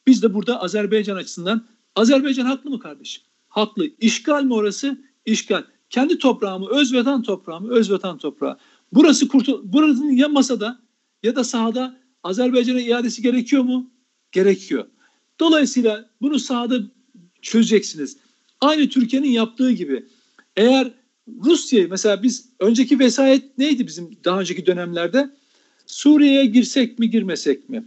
Biz 0.06 0.22
de 0.22 0.34
burada 0.34 0.62
Azerbaycan 0.62 1.16
açısından 1.16 1.66
Azerbaycan 1.96 2.46
haklı 2.46 2.70
mı 2.70 2.78
kardeşim? 2.78 3.22
Haklı. 3.48 3.90
İşgal 4.00 4.44
mi 4.44 4.54
orası? 4.54 4.98
İşgal. 5.26 5.64
Kendi 5.90 6.18
toprağımı, 6.18 6.68
özvatan 6.68 7.22
toprağımı, 7.22 7.72
özvatan 7.72 8.18
toprağı. 8.18 8.58
Burası 8.92 9.28
kurtul 9.28 9.72
buranın 9.72 10.10
ya 10.10 10.28
masada 10.28 10.80
ya 11.22 11.36
da 11.36 11.44
sahada 11.44 12.00
Azerbaycan'a 12.22 12.80
iadesi 12.80 13.22
gerekiyor 13.22 13.62
mu? 13.62 13.90
Gerekiyor. 14.32 14.86
Dolayısıyla 15.40 16.10
bunu 16.20 16.38
sahada 16.38 16.80
çözeceksiniz. 17.42 18.18
Aynı 18.66 18.88
Türkiye'nin 18.88 19.30
yaptığı 19.30 19.70
gibi. 19.70 20.06
Eğer 20.56 20.90
Rusya'yı 21.44 21.88
mesela 21.90 22.22
biz 22.22 22.48
önceki 22.60 22.98
vesayet 22.98 23.58
neydi 23.58 23.86
bizim 23.86 24.10
daha 24.24 24.40
önceki 24.40 24.66
dönemlerde? 24.66 25.30
Suriye'ye 25.86 26.46
girsek 26.46 26.98
mi 26.98 27.10
girmesek 27.10 27.68
mi? 27.68 27.84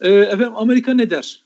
Ee, 0.00 0.10
efendim 0.10 0.56
Amerika 0.56 0.94
ne 0.94 1.10
der? 1.10 1.42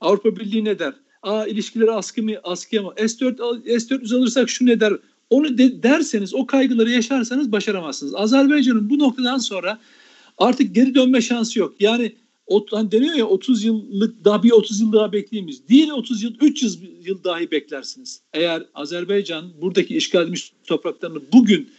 Avrupa 0.00 0.36
Birliği 0.36 0.64
ne 0.64 0.78
der? 0.78 0.92
Aa 1.22 1.46
ilişkileri 1.46 1.92
askı 1.92 2.22
mı 2.22 2.32
askıya 2.44 2.82
mı? 2.82 2.92
S4 2.96 3.36
S400 3.64 4.16
alırsak 4.16 4.50
şu 4.50 4.66
ne 4.66 4.80
der? 4.80 4.92
Onu 5.30 5.58
de, 5.58 5.82
derseniz 5.82 6.34
o 6.34 6.46
kaygıları 6.46 6.90
yaşarsanız 6.90 7.52
başaramazsınız. 7.52 8.14
Azerbaycan'ın 8.14 8.90
bu 8.90 8.98
noktadan 8.98 9.38
sonra 9.38 9.78
artık 10.38 10.74
geri 10.74 10.94
dönme 10.94 11.20
şansı 11.20 11.58
yok. 11.58 11.74
Yani 11.80 12.12
o, 12.46 12.66
hani 12.70 12.92
deniyor 12.92 13.14
ya 13.14 13.26
30 13.26 13.64
yıllık 13.64 14.24
daha 14.24 14.42
bir 14.42 14.50
30 14.50 14.80
yıl 14.80 14.92
daha 14.92 15.12
bekleyemiz. 15.12 15.68
Değil 15.68 15.90
30 15.90 16.22
yıl 16.22 16.34
300 16.40 16.78
yıl 17.06 17.24
dahi 17.24 17.50
beklersiniz. 17.50 18.22
Eğer 18.32 18.66
Azerbaycan 18.74 19.52
buradaki 19.60 19.96
işgal 19.96 20.22
edilmiş 20.22 20.52
topraklarını 20.66 21.20
bugün 21.32 21.70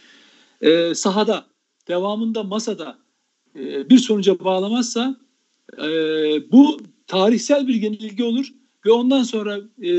e, 0.60 0.94
sahada 0.94 1.46
devamında 1.88 2.42
masada 2.42 2.98
e, 3.58 3.90
bir 3.90 3.98
sonuca 3.98 4.38
bağlamazsa 4.38 5.16
e, 5.78 5.88
bu 6.52 6.80
tarihsel 7.06 7.68
bir 7.68 7.74
yenilgi 7.74 8.24
olur 8.24 8.52
ve 8.86 8.90
ondan 8.90 9.22
sonra 9.22 9.56
e, 9.82 9.92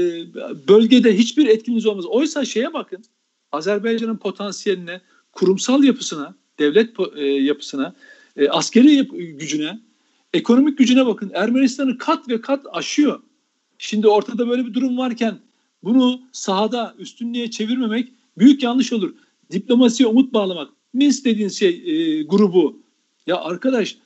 bölgede 0.68 1.18
hiçbir 1.18 1.48
etkiniz 1.48 1.86
olmaz. 1.86 2.06
Oysa 2.06 2.46
şeye 2.46 2.74
bakın 2.74 3.04
Azerbaycan'ın 3.52 4.18
potansiyeline, 4.18 5.02
kurumsal 5.32 5.84
yapısına, 5.84 6.36
devlet 6.60 6.90
e, 7.16 7.26
yapısına, 7.26 7.96
e, 8.38 8.50
askeri 8.50 8.94
yap- 8.94 9.12
gücüne, 9.12 9.80
ekonomik 10.34 10.78
gücüne 10.78 11.06
bakın. 11.06 11.32
Ermenistan'ı 11.34 11.98
kat 11.98 12.30
ve 12.30 12.42
kat 12.42 12.66
aşıyor. 12.72 13.20
Şimdi 13.78 14.08
ortada 14.08 14.50
böyle 14.50 14.66
bir 14.66 14.74
durum 14.74 14.98
varken 14.98 15.40
bunu 15.84 16.22
sahada 16.32 16.96
üstünlüğe 17.00 17.52
çevirmemek 17.52 18.14
büyük 18.38 18.64
yanlış 18.64 18.94
olur. 18.94 19.14
Diplomasiye 19.52 20.10
umut 20.10 20.34
bağlamak. 20.34 20.70
Minsk 20.94 21.26
dediğin 21.26 21.50
şey 21.50 21.70
e, 21.70 22.24
grubu. 22.24 22.82
Ya 23.28 23.38
arkadaş 23.38 23.98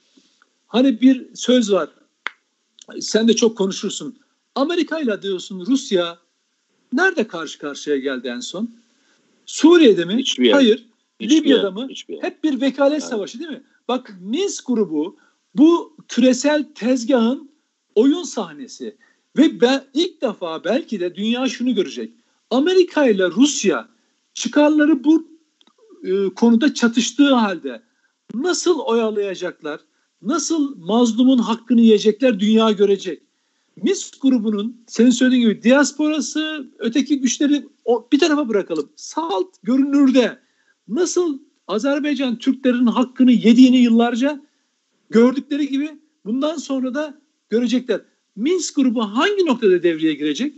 hani 0.68 1.02
bir 1.02 1.36
söz 1.36 1.72
var. 1.72 1.90
Sen 3.00 3.28
de 3.28 3.36
çok 3.36 3.58
konuşursun. 3.58 4.18
Amerika 4.56 5.00
ile 5.00 5.22
diyorsun 5.22 5.66
Rusya 5.66 6.18
nerede 6.94 7.28
karşı 7.28 7.60
karşıya 7.60 7.98
geldi 7.98 8.28
en 8.28 8.40
son? 8.40 8.72
Suriye'de 9.46 10.06
mi? 10.06 10.16
Hiçbir 10.18 10.46
yer. 10.46 10.54
Hayır. 10.54 10.86
Hiçbir 11.20 11.36
Libya'da 11.36 11.64
yer. 11.64 11.74
mı? 11.74 11.88
Hiçbir 11.90 12.14
yer. 12.14 12.24
Hep 12.24 12.44
bir 12.44 12.62
vekalet 12.62 13.02
yani. 13.02 13.10
savaşı 13.10 13.40
değil 13.40 13.52
mi? 13.52 13.64
Bak 13.88 14.16
Minsk 14.22 14.68
grubu 14.68 15.18
bu 15.56 15.98
küresel 16.08 16.66
tezgahın 16.76 17.52
oyun 17.96 18.24
sahnesi. 18.24 18.98
Ve 19.38 19.62
ben 19.62 19.84
ilk 19.94 20.22
defa 20.22 20.64
belki 20.64 21.00
de 21.00 21.16
dünya 21.16 21.50
şunu 21.50 21.76
görecek. 21.76 22.12
Amerika 22.50 23.08
ile 23.08 23.30
Rusya 23.30 23.90
çıkarları 24.34 25.04
bu 25.04 25.28
e, 26.04 26.30
konuda 26.30 26.74
çatıştığı 26.74 27.34
halde 27.34 27.82
nasıl 28.34 28.80
oyalayacaklar? 28.80 29.80
Nasıl 30.22 30.78
mazlumun 30.78 31.38
hakkını 31.38 31.82
yiyecekler 31.82 32.40
dünya 32.40 32.72
görecek. 32.72 33.22
Minsk 33.76 34.22
grubunun 34.22 34.84
senin 34.88 35.10
söylediğin 35.10 35.42
gibi 35.42 35.64
diasporası, 35.64 36.68
öteki 36.80 37.20
güçleri 37.20 37.66
bir 38.12 38.20
tarafa 38.20 38.50
bırakalım. 38.50 38.90
Salt 38.96 39.48
görünürde 39.64 40.40
nasıl 40.88 41.40
Azerbaycan 41.68 42.38
Türklerin 42.38 42.88
hakkını 42.88 43.32
yediğini 43.32 43.78
yıllarca 43.78 44.42
gördükleri 45.14 45.68
gibi 45.68 45.90
bundan 46.26 46.58
sonra 46.58 46.94
da 46.94 47.22
görecekler. 47.50 48.02
Minsk 48.36 48.76
grubu 48.76 49.02
hangi 49.02 49.46
noktada 49.46 49.84
devreye 49.84 50.14
girecek? 50.14 50.54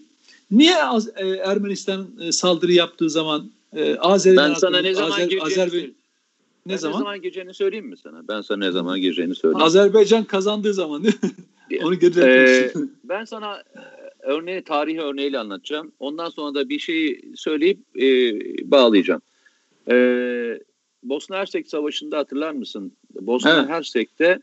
Niye 0.52 0.76
Az, 0.76 1.08
e, 1.16 1.28
Ermenistan 1.28 2.08
e, 2.22 2.32
saldırı 2.32 2.72
yaptığı 2.72 3.10
zaman 3.10 3.52
e, 3.74 3.96
Azerbaycan 3.96 4.50
Ben 4.50 4.60
sana 4.60 4.82
ne 4.82 4.94
zaman 4.94 5.12
Azer, 5.12 5.24
gireceğini 5.28 5.44
Azerbe 5.44 5.78
ne 5.78 6.74
ben 6.74 6.78
zaman? 6.78 7.00
Ne 7.00 7.04
zaman 7.04 7.22
gireceğini 7.22 7.54
söyleyeyim 7.54 7.86
mi 7.86 7.98
sana? 7.98 8.28
Ben 8.28 8.42
sana 8.42 8.58
ne 8.58 8.72
zaman 8.72 9.02
gireceğini 9.02 9.36
söyleyeyim. 9.36 9.66
Azerbaycan 9.66 10.24
kazandığı 10.24 10.74
zaman 10.74 11.04
değil 11.04 11.18
mi? 11.24 11.30
Onu 11.84 12.00
geride 12.00 12.22
ee, 12.22 12.74
Ben 13.04 13.26
sana 13.26 13.58
e, 13.58 13.82
örneği, 14.24 14.64
tarihi 14.64 15.02
örneğiyle 15.02 15.40
anlatacağım. 15.40 15.92
Ondan 16.00 16.30
sonra 16.30 16.54
da 16.56 16.70
bir 16.70 16.80
şey 16.80 17.22
söyleyip 17.36 17.80
e, 18.02 18.32
bağlayacağım. 18.72 19.22
E, 19.92 19.96
Bosna 21.10 21.38
Hersek 21.38 21.70
Savaşı'nda 21.70 22.18
hatırlar 22.18 22.52
mısın? 22.52 22.92
Bosna 23.22 23.60
evet. 23.60 23.70
Hersek'te 23.70 24.40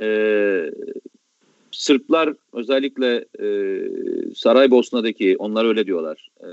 e, 0.00 0.70
Sırplar 1.70 2.34
özellikle 2.52 3.24
e, 3.40 3.48
Saraybosna'daki 4.34 5.36
onlar 5.38 5.64
öyle 5.64 5.86
diyorlar. 5.86 6.28
E, 6.40 6.48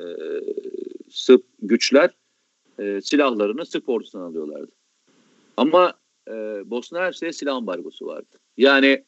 Sırp 1.10 1.43
güçler 1.62 2.10
e, 2.79 3.01
silahlarını 3.01 3.65
Sırp 3.65 3.89
ordusundan 3.89 4.25
alıyorlardı. 4.25 4.71
Ama 5.57 5.93
e, 6.27 6.31
Bosna 6.65 7.00
Hersek'e 7.00 7.33
silah 7.33 7.55
ambargosu 7.55 8.05
vardı. 8.05 8.38
Yani 8.57 9.03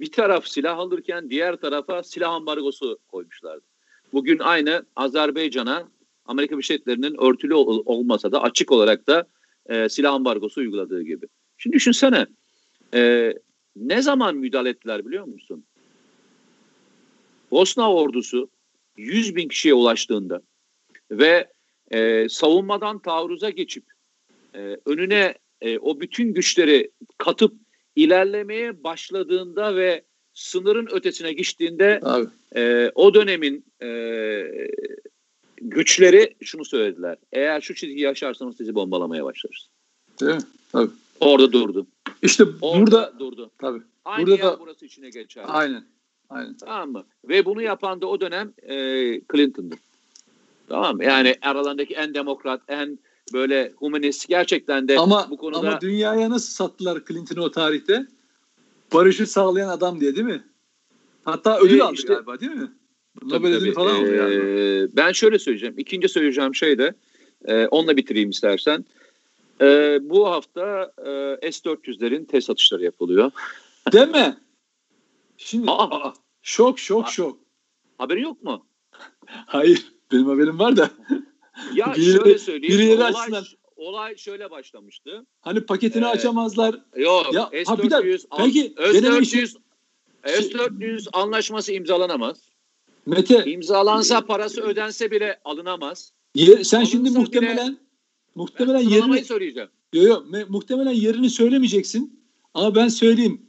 bir 0.00 0.12
taraf 0.12 0.46
silah 0.46 0.78
alırken 0.78 1.30
diğer 1.30 1.56
tarafa 1.56 2.02
silah 2.02 2.32
ambargosu 2.32 2.98
koymuşlardı. 3.08 3.64
Bugün 4.12 4.38
aynı 4.38 4.84
Azerbaycan'a 4.96 5.88
Amerika 6.26 6.52
Birleşik 6.52 6.86
Devletleri'nin 6.86 7.22
örtülü 7.22 7.54
ol, 7.54 7.82
olmasa 7.86 8.32
da 8.32 8.42
açık 8.42 8.72
olarak 8.72 9.06
da 9.06 9.26
e, 9.68 9.88
silah 9.88 10.12
ambargosu 10.12 10.60
uyguladığı 10.60 11.02
gibi. 11.02 11.26
Şimdi 11.56 11.76
düşünsene 11.76 12.26
e, 12.94 13.32
ne 13.76 14.02
zaman 14.02 14.36
müdahale 14.36 14.68
ettiler 14.68 15.06
biliyor 15.06 15.24
musun? 15.24 15.64
Bosna 17.50 17.94
ordusu 17.94 18.50
100 18.96 19.36
bin 19.36 19.48
kişiye 19.48 19.74
ulaştığında 19.74 20.42
ve 21.10 21.48
e, 21.90 22.28
savunmadan 22.28 22.98
taarruza 22.98 23.50
geçip 23.50 23.84
e, 24.54 24.76
önüne 24.86 25.34
e, 25.60 25.78
o 25.78 26.00
bütün 26.00 26.34
güçleri 26.34 26.90
katıp 27.18 27.54
ilerlemeye 27.96 28.84
başladığında 28.84 29.76
ve 29.76 30.04
sınırın 30.34 30.88
ötesine 30.92 31.32
geçtiğinde 31.32 32.00
e, 32.56 32.90
o 32.94 33.14
dönemin 33.14 33.64
e, 33.82 33.88
güçleri 35.62 36.34
şunu 36.42 36.64
söylediler. 36.64 37.16
Eğer 37.32 37.60
şu 37.60 37.74
çizgiyi 37.74 38.08
aşarsanız 38.08 38.56
sizi 38.56 38.74
bombalamaya 38.74 39.24
başlarız. 39.24 39.68
Değil 40.20 40.34
mi? 40.34 40.42
Tabii. 40.72 40.90
Orada 41.20 41.52
durdu. 41.52 41.86
İşte 42.22 42.44
Orada 42.60 42.80
burada 42.80 43.12
durdu. 43.18 43.50
Tabii. 43.58 43.82
Aynı 44.04 44.26
burada 44.26 44.42
da 44.42 44.60
burası 44.60 44.86
içine 44.86 45.10
geçer. 45.10 45.44
Aynen. 45.46 45.84
Aynen. 46.30 46.54
Tamam 46.54 46.92
mı? 46.92 47.04
Ve 47.28 47.44
bunu 47.44 47.62
yapan 47.62 48.00
da 48.00 48.06
o 48.06 48.20
dönem 48.20 48.52
e, 48.62 48.74
Clinton'dı. 49.32 49.74
Tamam 50.68 50.96
mı? 50.96 51.04
Yani 51.04 51.36
aralarındaki 51.42 51.94
en 51.94 52.14
demokrat, 52.14 52.60
en 52.68 52.98
böyle 53.32 53.72
humanist 53.76 54.28
gerçekten 54.28 54.88
de 54.88 54.98
ama, 54.98 55.26
bu 55.30 55.36
konuda... 55.36 55.58
Ama 55.58 55.80
dünyaya 55.80 56.30
nasıl 56.30 56.52
sattılar 56.52 57.02
Clinton'ı 57.08 57.44
o 57.44 57.50
tarihte? 57.50 58.06
Barışı 58.92 59.26
sağlayan 59.26 59.68
adam 59.68 60.00
diye 60.00 60.16
değil 60.16 60.26
mi? 60.26 60.44
Hatta 61.24 61.58
ödül 61.58 61.78
ee, 61.78 61.82
aldı 61.82 61.94
işte, 61.94 62.14
galiba 62.14 62.40
değil 62.40 62.52
mi? 62.52 62.72
Nobel 63.22 63.54
ödülü 63.54 63.72
falan 63.72 63.94
aldı 63.94 64.14
yani. 64.16 64.34
Ee, 64.34 64.96
ben 64.96 65.12
şöyle 65.12 65.38
söyleyeceğim. 65.38 65.74
İkinci 65.78 66.08
söyleyeceğim 66.08 66.54
şey 66.54 66.78
de 66.78 66.94
e, 67.44 67.66
onunla 67.66 67.96
bitireyim 67.96 68.30
istersen. 68.30 68.84
E, 69.60 69.98
bu 70.02 70.30
hafta 70.30 70.92
e, 71.42 71.52
S-400'lerin 71.52 72.26
test 72.26 72.50
atışları 72.50 72.84
yapılıyor. 72.84 73.30
Değil 73.92 74.08
mi? 74.08 74.36
Şimdi 75.36 75.70
aa, 75.70 76.06
aa, 76.06 76.14
şok 76.42 76.78
şok 76.78 77.04
aa, 77.04 77.10
şok. 77.10 77.38
Haberin 77.98 78.22
yok 78.22 78.42
mu? 78.42 78.66
Hayır. 79.26 79.92
Benim 80.12 80.26
haberim 80.26 80.58
var 80.58 80.76
da. 80.76 80.90
Ya 81.74 81.92
biri, 81.96 82.12
şöyle 82.12 82.38
söyleyeyim. 82.38 82.78
Birileri 82.78 82.96
olay, 82.96 83.10
açsınlar. 83.10 83.56
olay 83.76 84.16
şöyle 84.16 84.50
başlamıştı. 84.50 85.26
Hani 85.40 85.60
paketini 85.60 86.04
ee, 86.04 86.06
açamazlar. 86.06 86.80
Yok. 86.96 87.34
Ya, 87.34 87.50
S-400, 87.52 87.64
ha, 87.66 87.82
bir 87.82 87.90
dakika, 87.90 88.36
peki, 88.36 88.74
S-400, 88.76 89.56
S-400 90.24 91.08
anlaşması 91.12 91.72
imzalanamaz. 91.72 92.51
Mete. 93.06 93.44
İmzalansa 93.46 94.26
parası 94.26 94.62
ödense 94.62 95.10
bile 95.10 95.40
alınamaz. 95.44 96.12
Yer, 96.34 96.62
sen 96.62 96.78
Alınsa 96.78 96.90
şimdi 96.90 97.10
muhtemelen 97.10 97.68
bile, 97.68 97.76
muhtemelen 98.34 98.80
yerini 98.80 99.24
söyleyeceğim. 99.24 99.68
Yok 99.92 100.06
yok 100.06 100.26
muhtemelen 100.48 100.92
yerini 100.92 101.30
söylemeyeceksin. 101.30 102.22
Ama 102.54 102.74
ben 102.74 102.88
söyleyeyim. 102.88 103.42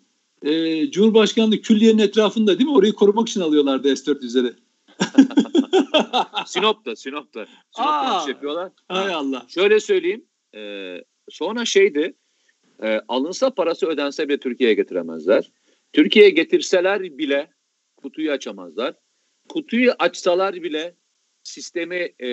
Ee, 0.43 0.91
Cumhurbaşkanlığı 0.91 1.61
külliyenin 1.61 1.99
etrafında 1.99 2.59
değil 2.59 2.69
mi? 2.69 2.75
Orayı 2.75 2.93
korumak 2.93 3.29
için 3.29 3.41
alıyorlardı 3.41 3.95
S-400'leri. 3.95 4.53
Sinop'ta, 6.45 6.95
Sinop'ta. 6.95 7.45
Sinop'ta 7.71 8.29
yapıyorlar. 8.29 8.71
Hay 8.87 9.13
Allah. 9.13 9.45
Şöyle 9.47 9.79
söyleyeyim. 9.79 10.25
E, 10.55 10.95
sonra 11.29 11.65
şeydi. 11.65 12.15
E, 12.83 13.01
alınsa 13.07 13.49
parası 13.49 13.87
ödense 13.87 14.29
bile 14.29 14.37
Türkiye'ye 14.37 14.75
getiremezler. 14.75 15.51
Türkiye'ye 15.93 16.31
getirseler 16.31 17.01
bile 17.01 17.51
kutuyu 17.95 18.31
açamazlar. 18.31 18.95
Kutuyu 19.49 19.91
açsalar 19.99 20.53
bile 20.53 20.95
sistemi 21.43 22.13
e, 22.19 22.29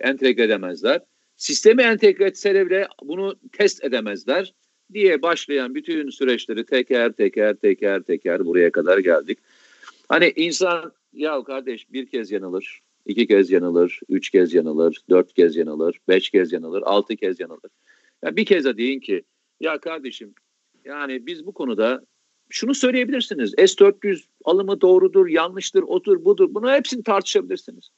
entegre 0.00 0.42
edemezler. 0.42 1.00
Sistemi 1.36 1.82
entegre 1.82 2.24
etseler 2.24 2.66
bile 2.66 2.88
bunu 3.02 3.40
test 3.52 3.84
edemezler 3.84 4.54
diye 4.92 5.22
başlayan 5.22 5.74
bütün 5.74 6.10
süreçleri 6.10 6.66
teker 6.66 7.12
teker 7.12 7.56
teker 7.56 8.02
teker 8.02 8.46
buraya 8.46 8.72
kadar 8.72 8.98
geldik. 8.98 9.38
Hani 10.08 10.32
insan 10.36 10.92
ya 11.12 11.44
kardeş 11.44 11.92
bir 11.92 12.06
kez 12.06 12.30
yanılır, 12.30 12.80
iki 13.06 13.26
kez 13.26 13.50
yanılır, 13.50 14.00
üç 14.08 14.30
kez 14.30 14.54
yanılır, 14.54 15.00
dört 15.10 15.32
kez 15.32 15.56
yanılır, 15.56 15.98
beş 16.08 16.30
kez 16.30 16.52
yanılır, 16.52 16.82
altı 16.82 17.16
kez 17.16 17.40
yanılır. 17.40 17.70
Ya 18.24 18.36
bir 18.36 18.44
kez 18.44 18.64
de 18.64 18.76
deyin 18.76 19.00
ki 19.00 19.22
ya 19.60 19.78
kardeşim 19.78 20.34
yani 20.84 21.26
biz 21.26 21.46
bu 21.46 21.52
konuda 21.52 22.04
şunu 22.50 22.74
söyleyebilirsiniz. 22.74 23.50
S-400 23.50 24.22
alımı 24.44 24.80
doğrudur, 24.80 25.26
yanlıştır, 25.26 25.82
otur, 25.82 26.24
budur. 26.24 26.48
Bunu 26.50 26.72
hepsini 26.72 27.02
tartışabilirsiniz. 27.02 27.90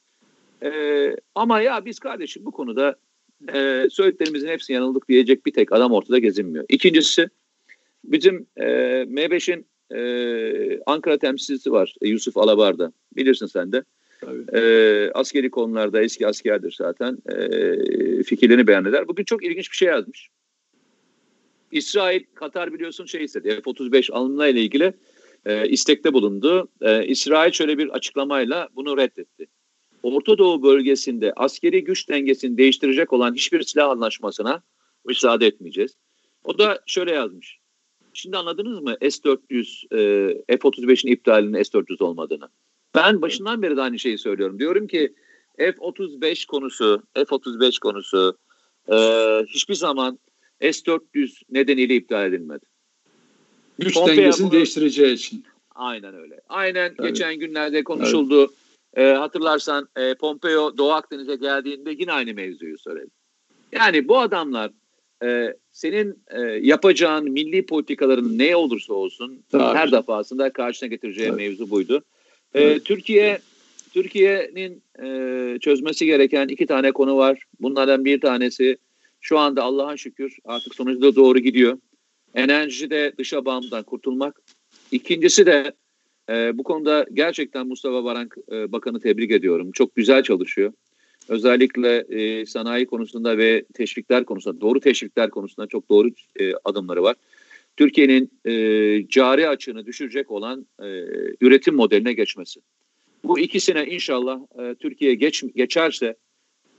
Ee, 0.63 1.15
ama 1.35 1.61
ya 1.61 1.85
biz 1.85 1.99
kardeşim 1.99 2.45
bu 2.45 2.51
konuda 2.51 2.95
e, 3.53 3.87
söylediklerimizin 3.89 4.47
hepsini 4.47 4.75
yanıldık 4.75 5.09
diyecek 5.09 5.45
bir 5.45 5.53
tek 5.53 5.71
adam 5.73 5.91
ortada 5.91 6.19
gezinmiyor. 6.19 6.65
İkincisi 6.69 7.29
bizim 8.05 8.47
e, 8.57 8.65
M5'in 9.03 9.65
e, 9.95 10.81
Ankara 10.85 11.17
temsilcisi 11.17 11.71
var 11.71 11.95
Yusuf 12.01 12.37
Alabar'da. 12.37 12.93
Bilirsin 13.15 13.45
sen 13.45 13.71
de. 13.71 13.83
E, 14.53 15.11
askeri 15.13 15.51
konularda 15.51 16.01
eski 16.01 16.27
askerdir 16.27 16.75
zaten. 16.77 17.17
E, 17.29 18.23
fikirlerini 18.23 18.67
beyan 18.67 18.85
eder. 18.85 19.07
Bugün 19.07 19.23
çok 19.23 19.45
ilginç 19.45 19.71
bir 19.71 19.75
şey 19.75 19.87
yazmış. 19.87 20.29
İsrail, 21.73 22.23
Katar 22.35 22.73
biliyorsun 22.73 23.05
şey 23.05 23.23
istedi. 23.23 23.61
F-35 23.65 24.11
alımla 24.11 24.47
ile 24.47 24.61
ilgili 24.61 24.93
e, 25.45 25.69
istekte 25.69 26.13
bulundu. 26.13 26.67
E, 26.81 27.05
İsrail 27.07 27.51
şöyle 27.51 27.77
bir 27.77 27.89
açıklamayla 27.89 28.69
bunu 28.75 28.97
reddetti. 28.97 29.47
Orta 30.03 30.37
Doğu 30.37 30.63
bölgesinde 30.63 31.33
askeri 31.35 31.83
güç 31.83 32.09
dengesini 32.09 32.57
değiştirecek 32.57 33.13
olan 33.13 33.33
hiçbir 33.33 33.61
silah 33.63 33.89
anlaşmasına 33.89 34.63
müsaade 35.05 35.47
etmeyeceğiz. 35.47 35.95
O 36.43 36.57
da 36.57 36.79
şöyle 36.85 37.11
yazmış. 37.11 37.59
Şimdi 38.13 38.37
anladınız 38.37 38.79
mı 38.79 38.95
S-400, 39.01 39.85
e, 39.91 40.57
F-35'in 40.57 41.11
iptalinin 41.11 41.63
S-400 41.63 42.03
olmadığını? 42.03 42.49
Ben 42.95 43.21
başından 43.21 43.61
beri 43.61 43.77
de 43.77 43.81
aynı 43.81 43.99
şeyi 43.99 44.17
söylüyorum. 44.17 44.59
Diyorum 44.59 44.87
ki 44.87 45.13
F-35 45.57 46.47
konusu, 46.47 47.03
F-35 47.15 47.79
konusu 47.79 48.37
e, 48.91 48.95
hiçbir 49.47 49.73
zaman 49.73 50.19
S-400 50.71 51.41
nedeniyle 51.49 51.95
iptal 51.95 52.27
edilmedi. 52.27 52.65
Güç 53.79 53.93
Pompeo 53.93 54.17
dengesini 54.17 54.45
bunu, 54.45 54.53
değiştireceği 54.53 55.13
için. 55.13 55.43
Aynen 55.75 56.15
öyle. 56.15 56.41
Aynen 56.49 56.95
Tabii. 56.95 57.07
geçen 57.07 57.35
günlerde 57.35 57.83
konuşuldu. 57.83 58.53
Evet. 58.93 59.15
E, 59.15 59.17
hatırlarsan 59.17 59.87
e, 59.97 60.15
Pompeo 60.15 60.77
Doğu 60.77 60.91
Akdeniz'e 60.91 61.35
geldiğinde 61.35 61.91
yine 61.91 62.11
aynı 62.11 62.33
mevzuyu 62.33 62.77
söyledi. 62.77 63.09
Yani 63.71 64.07
bu 64.07 64.19
adamlar 64.19 64.71
e, 65.23 65.53
senin 65.71 66.23
e, 66.31 66.39
yapacağın 66.41 67.31
milli 67.31 67.65
politikaların 67.65 68.37
ne 68.37 68.55
olursa 68.55 68.93
olsun 68.93 69.43
Tabii. 69.51 69.77
her 69.77 69.91
defasında 69.91 70.53
karşına 70.53 70.89
getireceği 70.89 71.27
evet. 71.27 71.37
mevzu 71.37 71.69
buydu. 71.69 72.03
E, 72.53 72.61
evet. 72.61 72.85
Türkiye 72.85 73.39
Türkiye'nin 73.93 74.83
e, 75.03 75.59
çözmesi 75.59 76.05
gereken 76.05 76.47
iki 76.47 76.65
tane 76.65 76.91
konu 76.91 77.17
var. 77.17 77.43
Bunlardan 77.59 78.05
bir 78.05 78.21
tanesi 78.21 78.77
şu 79.23 79.39
anda 79.39 79.63
Allah'a 79.63 79.97
şükür 79.97 80.37
artık 80.45 80.75
sonuçta 80.75 81.15
doğru 81.15 81.39
gidiyor. 81.39 81.77
Enerjide 82.35 83.13
dışa 83.17 83.45
bağımdan 83.45 83.83
kurtulmak. 83.83 84.41
İkincisi 84.91 85.45
de 85.45 85.73
e, 86.29 86.57
bu 86.57 86.63
konuda 86.63 87.05
gerçekten 87.13 87.67
Mustafa 87.67 88.03
Barank 88.03 88.35
e, 88.51 88.71
Bakanı 88.71 88.99
tebrik 88.99 89.31
ediyorum. 89.31 89.71
Çok 89.71 89.95
güzel 89.95 90.23
çalışıyor. 90.23 90.73
Özellikle 91.29 91.97
e, 92.09 92.45
sanayi 92.45 92.85
konusunda 92.85 93.37
ve 93.37 93.65
teşvikler 93.73 94.25
konusunda, 94.25 94.61
doğru 94.61 94.79
teşvikler 94.79 95.29
konusunda 95.29 95.67
çok 95.67 95.89
doğru 95.89 96.09
e, 96.39 96.53
adımları 96.63 97.03
var. 97.03 97.15
Türkiye'nin 97.77 98.31
e, 98.45 99.07
cari 99.07 99.47
açığını 99.47 99.85
düşürecek 99.85 100.31
olan 100.31 100.65
e, 100.79 100.87
üretim 101.41 101.75
modeline 101.75 102.13
geçmesi. 102.13 102.59
Bu 103.23 103.39
ikisine 103.39 103.85
inşallah 103.85 104.39
e, 104.59 104.75
Türkiye 104.75 105.15
geç, 105.15 105.43
geçerse 105.55 106.15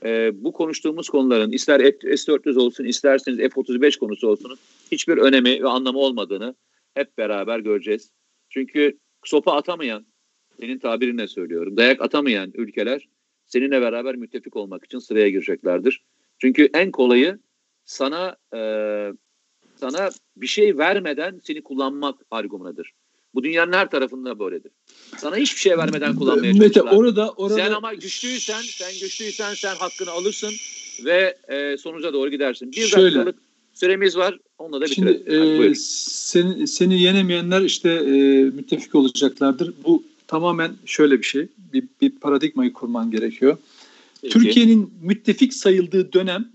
e, 0.04 0.30
bu 0.44 0.52
konuştuğumuz 0.52 1.08
konuların 1.08 1.52
ister 1.52 1.80
S-400 1.80 2.58
olsun 2.58 2.84
isterseniz 2.84 3.38
F-35 3.38 3.98
konusu 3.98 4.28
olsun 4.28 4.56
hiçbir 4.92 5.16
önemi 5.16 5.62
ve 5.62 5.68
anlamı 5.68 5.98
olmadığını 5.98 6.54
hep 6.94 7.18
beraber 7.18 7.58
göreceğiz. 7.58 8.10
Çünkü 8.50 8.98
sopa 9.24 9.52
atamayan, 9.52 10.06
senin 10.60 10.78
tabirinle 10.78 11.28
söylüyorum, 11.28 11.76
dayak 11.76 12.02
atamayan 12.02 12.50
ülkeler 12.54 13.08
seninle 13.46 13.80
beraber 13.80 14.16
müttefik 14.16 14.56
olmak 14.56 14.84
için 14.84 14.98
sıraya 14.98 15.28
gireceklerdir. 15.28 16.04
Çünkü 16.38 16.68
en 16.74 16.90
kolayı 16.90 17.38
sana 17.84 18.36
e, 18.54 18.60
sana 19.76 20.10
bir 20.36 20.46
şey 20.46 20.78
vermeden 20.78 21.40
seni 21.44 21.62
kullanmak 21.62 22.20
argümanıdır. 22.30 22.92
Bu 23.34 23.44
dünyanın 23.44 23.72
her 23.72 23.90
tarafında 23.90 24.38
böyledir. 24.38 24.72
Sana 25.16 25.36
hiçbir 25.36 25.60
şey 25.60 25.78
vermeden 25.78 26.16
kullanmaya 26.16 26.52
Mete. 26.52 26.82
Orada, 26.82 27.30
orada... 27.30 27.54
Sen 27.54 27.72
ama 27.72 27.94
güçlüysen, 27.94 28.62
sen 28.62 28.92
güçlüysen 29.00 29.54
sen 29.54 29.74
hakkını 29.74 30.10
alırsın 30.10 30.52
ve 31.04 31.36
e, 31.48 31.76
sonuca 31.76 32.12
doğru 32.12 32.30
gidersin. 32.30 32.72
Bir 32.72 32.86
Şöyle, 32.86 33.04
dakikalık 33.04 33.38
süremiz 33.74 34.16
var. 34.16 34.38
Onunla 34.58 34.80
da 34.80 34.84
bitirelim. 34.84 35.22
Şimdi, 35.26 35.64
e, 35.64 35.74
seni, 35.74 36.68
seni 36.68 37.02
yenemeyenler 37.02 37.60
işte 37.60 37.90
e, 37.90 38.42
müttefik 38.44 38.94
olacaklardır. 38.94 39.74
Bu 39.84 40.02
tamamen 40.26 40.72
şöyle 40.86 41.18
bir 41.18 41.24
şey. 41.24 41.48
Bir, 41.72 41.84
bir 42.00 42.10
paradigmayı 42.10 42.72
kurman 42.72 43.10
gerekiyor. 43.10 43.56
Türkiye'nin 44.30 44.94
müttefik 45.02 45.54
sayıldığı 45.54 46.12
dönem 46.12 46.52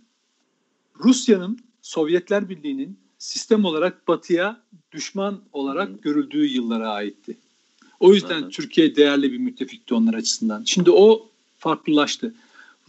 Rusya'nın, 1.04 1.60
Sovyetler 1.82 2.50
Birliği'nin 2.50 2.98
sistem 3.20 3.66
olarak 3.66 4.08
batıya 4.08 4.62
düşman 4.92 5.40
olarak 5.54 5.90
Hı. 5.90 5.94
görüldüğü 6.02 6.46
yıllara 6.46 6.90
aitti. 6.90 7.38
O 8.00 8.14
yüzden 8.14 8.42
Hı. 8.42 8.50
Türkiye 8.50 8.96
değerli 8.96 9.32
bir 9.32 9.38
müttefikti 9.38 9.94
onlar 9.94 10.14
açısından. 10.14 10.64
Şimdi 10.64 10.92
o 10.92 11.30
farklılaştı. 11.58 12.34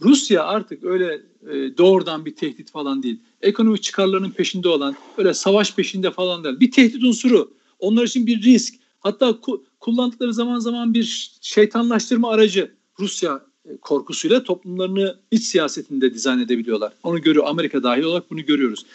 Rusya 0.01 0.43
artık 0.43 0.83
öyle 0.83 1.21
e, 1.51 1.77
doğrudan 1.77 2.25
bir 2.25 2.35
tehdit 2.35 2.71
falan 2.71 3.03
değil. 3.03 3.19
Ekonomik 3.41 3.83
çıkarlarının 3.83 4.31
peşinde 4.31 4.69
olan, 4.69 4.95
öyle 5.17 5.33
savaş 5.33 5.75
peşinde 5.75 6.11
falan 6.11 6.43
değil. 6.43 6.59
Bir 6.59 6.71
tehdit 6.71 7.03
unsuru. 7.03 7.51
Onlar 7.79 8.03
için 8.03 8.27
bir 8.27 8.41
risk. 8.41 8.73
Hatta 8.99 9.29
ku- 9.29 9.61
kullandıkları 9.79 10.33
zaman 10.33 10.59
zaman 10.59 10.93
bir 10.93 11.31
şeytanlaştırma 11.41 12.31
aracı 12.31 12.71
Rusya 12.99 13.41
e, 13.65 13.77
korkusuyla 13.77 14.43
toplumlarını 14.43 15.17
iç 15.31 15.43
siyasetinde 15.43 16.13
dizayn 16.13 16.39
edebiliyorlar. 16.39 16.93
Onu 17.03 17.21
görüyor 17.21 17.45
Amerika 17.47 17.83
dahil 17.83 18.03
olarak 18.03 18.31
bunu 18.31 18.45
görüyoruz. 18.45 18.85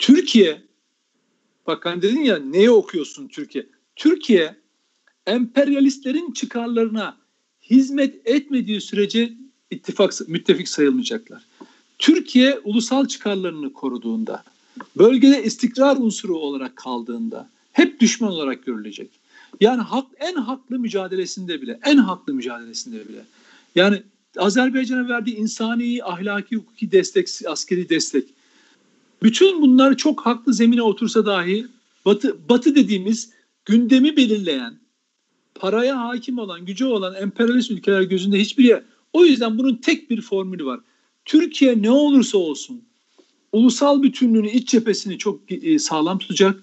Türkiye 0.00 0.62
Bak 1.66 1.86
hani 1.86 2.02
dedin 2.02 2.20
ya 2.20 2.38
neyi 2.38 2.70
okuyorsun 2.70 3.28
Türkiye? 3.28 3.66
Türkiye 3.96 4.56
emperyalistlerin 5.26 6.32
çıkarlarına 6.32 7.16
hizmet 7.70 8.26
etmediği 8.26 8.80
sürece 8.80 9.32
ittifak 9.70 10.28
müttefik 10.28 10.68
sayılmayacaklar. 10.68 11.42
Türkiye 11.98 12.58
ulusal 12.64 13.06
çıkarlarını 13.06 13.72
koruduğunda, 13.72 14.44
bölgede 14.96 15.44
istikrar 15.44 15.96
unsuru 15.96 16.38
olarak 16.38 16.76
kaldığında 16.76 17.48
hep 17.72 18.00
düşman 18.00 18.32
olarak 18.32 18.66
görülecek. 18.66 19.10
Yani 19.60 19.82
hak, 19.82 20.06
en 20.18 20.34
haklı 20.34 20.78
mücadelesinde 20.78 21.62
bile, 21.62 21.80
en 21.84 21.96
haklı 21.96 22.34
mücadelesinde 22.34 23.08
bile. 23.08 23.24
Yani 23.74 24.02
Azerbaycan'a 24.36 25.08
verdiği 25.08 25.36
insani, 25.36 26.04
ahlaki, 26.04 26.56
hukuki 26.56 26.92
destek, 26.92 27.28
askeri 27.46 27.88
destek. 27.88 28.24
Bütün 29.22 29.62
bunlar 29.62 29.96
çok 29.96 30.26
haklı 30.26 30.54
zemine 30.54 30.82
otursa 30.82 31.26
dahi 31.26 31.66
Batı, 32.04 32.48
batı 32.48 32.74
dediğimiz 32.74 33.30
gündemi 33.64 34.16
belirleyen, 34.16 34.80
paraya 35.54 36.00
hakim 36.00 36.38
olan, 36.38 36.64
gücü 36.64 36.84
olan 36.84 37.14
emperyalist 37.14 37.70
ülkeler 37.70 38.02
gözünde 38.02 38.40
hiçbir 38.40 38.64
yer. 38.64 38.82
O 39.12 39.24
yüzden 39.24 39.58
bunun 39.58 39.76
tek 39.76 40.10
bir 40.10 40.20
formülü 40.20 40.64
var. 40.64 40.80
Türkiye 41.24 41.82
ne 41.82 41.90
olursa 41.90 42.38
olsun 42.38 42.82
ulusal 43.52 44.02
bütünlüğünü, 44.02 44.50
iç 44.50 44.68
cephesini 44.68 45.18
çok 45.18 45.52
e, 45.52 45.78
sağlam 45.78 46.18
tutacak. 46.18 46.62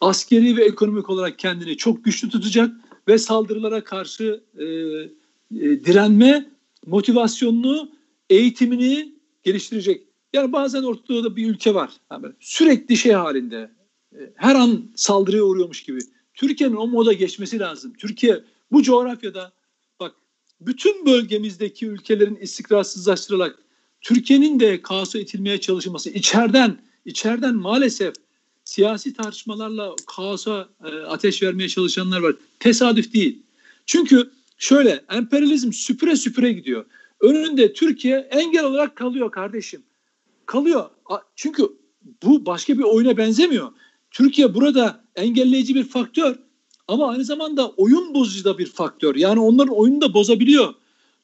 Askeri 0.00 0.56
ve 0.56 0.64
ekonomik 0.64 1.10
olarak 1.10 1.38
kendini 1.38 1.76
çok 1.76 2.04
güçlü 2.04 2.28
tutacak 2.30 2.74
ve 3.08 3.18
saldırılara 3.18 3.84
karşı 3.84 4.40
e, 4.58 4.64
e, 4.64 5.84
direnme 5.84 6.50
motivasyonunu, 6.86 7.90
eğitimini 8.30 9.14
geliştirecek. 9.42 10.07
Yani 10.32 10.52
bazen 10.52 10.82
ortada 10.82 11.36
bir 11.36 11.50
ülke 11.50 11.74
var. 11.74 11.90
Yani 12.12 12.26
sürekli 12.40 12.96
şey 12.96 13.12
halinde, 13.12 13.70
e, 14.12 14.18
her 14.34 14.54
an 14.54 14.90
saldırıya 14.96 15.44
uğruyormuş 15.44 15.82
gibi. 15.82 15.98
Türkiye'nin 16.34 16.76
o 16.76 16.86
moda 16.86 17.12
geçmesi 17.12 17.58
lazım. 17.58 17.92
Türkiye 17.98 18.44
bu 18.72 18.82
coğrafyada 18.82 19.52
bak 20.00 20.14
bütün 20.60 21.06
bölgemizdeki 21.06 21.86
ülkelerin 21.86 22.36
istikrarsızlaştırılarak 22.36 23.58
Türkiye'nin 24.00 24.60
de 24.60 24.82
kaosa 24.82 25.18
itilmeye 25.18 25.60
çalışılması 25.60 26.10
içeriden 26.10 26.78
içeriden 27.04 27.54
maalesef 27.54 28.14
siyasi 28.64 29.12
tartışmalarla 29.12 29.94
kaosa 30.06 30.68
e, 30.84 30.88
ateş 30.88 31.42
vermeye 31.42 31.68
çalışanlar 31.68 32.20
var. 32.20 32.34
Tesadüf 32.60 33.14
değil. 33.14 33.42
Çünkü 33.86 34.30
şöyle 34.58 35.04
emperyalizm 35.10 35.72
süpüre 35.72 36.16
süpüre 36.16 36.52
gidiyor. 36.52 36.84
Önünde 37.20 37.72
Türkiye 37.72 38.18
engel 38.18 38.64
olarak 38.64 38.96
kalıyor 38.96 39.30
kardeşim. 39.30 39.82
Kalıyor. 40.48 40.90
Çünkü 41.36 41.62
bu 42.22 42.46
başka 42.46 42.78
bir 42.78 42.82
oyuna 42.82 43.16
benzemiyor. 43.16 43.72
Türkiye 44.10 44.54
burada 44.54 45.04
engelleyici 45.16 45.74
bir 45.74 45.84
faktör 45.84 46.36
ama 46.88 47.08
aynı 47.10 47.24
zamanda 47.24 47.68
oyun 47.68 48.14
bozucu 48.14 48.44
da 48.44 48.58
bir 48.58 48.66
faktör. 48.66 49.16
Yani 49.16 49.40
onların 49.40 49.74
oyunu 49.74 50.00
da 50.00 50.14
bozabiliyor. 50.14 50.74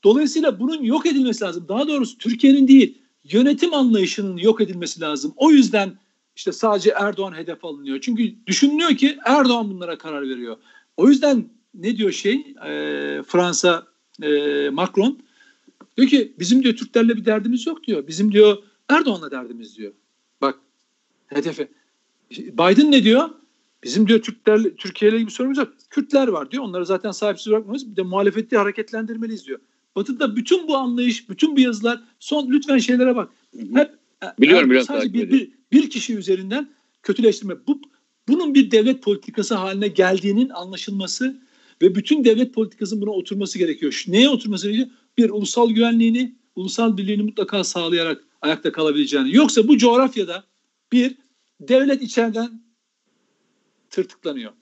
Dolayısıyla 0.04 0.60
bunun 0.60 0.82
yok 0.82 1.06
edilmesi 1.06 1.44
lazım. 1.44 1.64
Daha 1.68 1.88
doğrusu 1.88 2.18
Türkiye'nin 2.18 2.68
değil, 2.68 2.98
yönetim 3.24 3.74
anlayışının 3.74 4.36
yok 4.36 4.60
edilmesi 4.60 5.00
lazım. 5.00 5.32
O 5.36 5.50
yüzden 5.50 5.98
işte 6.36 6.52
sadece 6.52 6.90
Erdoğan 6.90 7.36
hedef 7.36 7.64
alınıyor. 7.64 8.00
Çünkü 8.00 8.34
düşünülüyor 8.46 8.90
ki 8.90 9.18
Erdoğan 9.24 9.70
bunlara 9.70 9.98
karar 9.98 10.22
veriyor. 10.22 10.56
O 10.96 11.08
yüzden 11.08 11.48
ne 11.74 11.96
diyor 11.96 12.12
şey 12.12 12.34
e, 12.66 12.70
Fransa 13.26 13.86
e, 14.22 14.70
Macron 14.72 15.18
diyor 15.96 16.08
ki 16.08 16.34
bizim 16.38 16.62
diyor 16.62 16.76
Türklerle 16.76 17.16
bir 17.16 17.24
derdimiz 17.24 17.66
yok 17.66 17.84
diyor. 17.84 18.06
Bizim 18.06 18.32
diyor 18.32 18.58
Erdoğan'la 18.88 19.30
derdimiz 19.30 19.76
diyor. 19.76 19.92
Bak 20.40 20.58
hedefe. 21.26 21.68
Biden 22.30 22.92
ne 22.92 23.04
diyor? 23.04 23.30
Bizim 23.84 24.08
diyor 24.08 24.22
Türkler 24.22 24.62
Türkiye 24.62 25.10
ile 25.10 25.16
ilgili 25.16 25.30
sorunumuz 25.30 25.58
yok. 25.58 25.72
Kürtler 25.90 26.28
var 26.28 26.50
diyor. 26.50 26.64
Onları 26.64 26.86
zaten 26.86 27.10
sahipsiz 27.10 27.52
bırakmamız. 27.52 27.90
Bir 27.90 27.96
de 27.96 28.02
muhalefeti 28.02 28.56
hareketlendirmeliyiz 28.56 29.46
diyor. 29.46 29.60
Batı'da 29.96 30.36
bütün 30.36 30.68
bu 30.68 30.76
anlayış, 30.76 31.28
bütün 31.28 31.56
bu 31.56 31.60
yazılar 31.60 32.02
son 32.18 32.50
lütfen 32.50 32.78
şeylere 32.78 33.16
bak. 33.16 33.30
Hep 33.74 33.90
biliyorum 34.40 34.70
biraz 34.70 34.86
sadece 34.86 35.12
bir, 35.12 35.30
bir, 35.30 35.50
bir 35.72 35.90
kişi 35.90 36.16
üzerinden 36.16 36.70
kötüleştirme. 37.02 37.54
Bu 37.66 37.80
bunun 38.28 38.54
bir 38.54 38.70
devlet 38.70 39.02
politikası 39.02 39.54
haline 39.54 39.88
geldiğinin 39.88 40.48
anlaşılması 40.48 41.40
ve 41.82 41.94
bütün 41.94 42.24
devlet 42.24 42.54
politikasının 42.54 43.02
buna 43.02 43.10
oturması 43.10 43.58
gerekiyor. 43.58 44.04
Neye 44.08 44.28
oturması 44.28 44.66
gerekiyor? 44.66 44.88
Bir 45.18 45.30
ulusal 45.30 45.70
güvenliğini, 45.70 46.34
ulusal 46.56 46.96
birliğini 46.96 47.22
mutlaka 47.22 47.64
sağlayarak 47.64 48.24
ayakta 48.42 48.72
kalabileceğini. 48.72 49.34
Yoksa 49.34 49.68
bu 49.68 49.78
coğrafyada 49.78 50.44
bir 50.92 51.16
devlet 51.60 52.02
içeriden 52.02 52.62
tırtıklanıyor. 53.90 54.52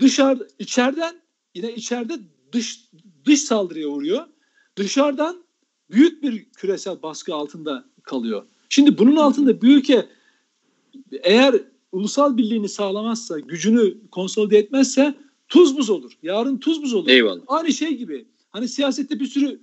Dışarı 0.00 0.48
içeriden 0.58 1.20
yine 1.54 1.74
içeride 1.74 2.18
dış 2.52 2.80
dış 3.24 3.42
saldırıya 3.42 3.88
uğruyor. 3.88 4.26
Dışarıdan 4.76 5.44
büyük 5.90 6.22
bir 6.22 6.44
küresel 6.44 7.02
baskı 7.02 7.34
altında 7.34 7.84
kalıyor. 8.02 8.46
Şimdi 8.68 8.98
bunun 8.98 9.16
altında 9.16 9.62
bir 9.62 9.76
ülke 9.76 10.08
eğer 11.22 11.54
ulusal 11.92 12.36
birliğini 12.36 12.68
sağlamazsa, 12.68 13.40
gücünü 13.40 14.08
konsolide 14.10 14.58
etmezse 14.58 15.14
tuz 15.48 15.76
buz 15.76 15.90
olur. 15.90 16.12
Yarın 16.22 16.58
tuz 16.58 16.82
buz 16.82 16.94
olur. 16.94 17.08
Eyvallah. 17.08 17.42
Aynı 17.46 17.72
şey 17.72 17.96
gibi. 17.96 18.26
Hani 18.50 18.68
siyasette 18.68 19.20
bir 19.20 19.26
sürü 19.26 19.60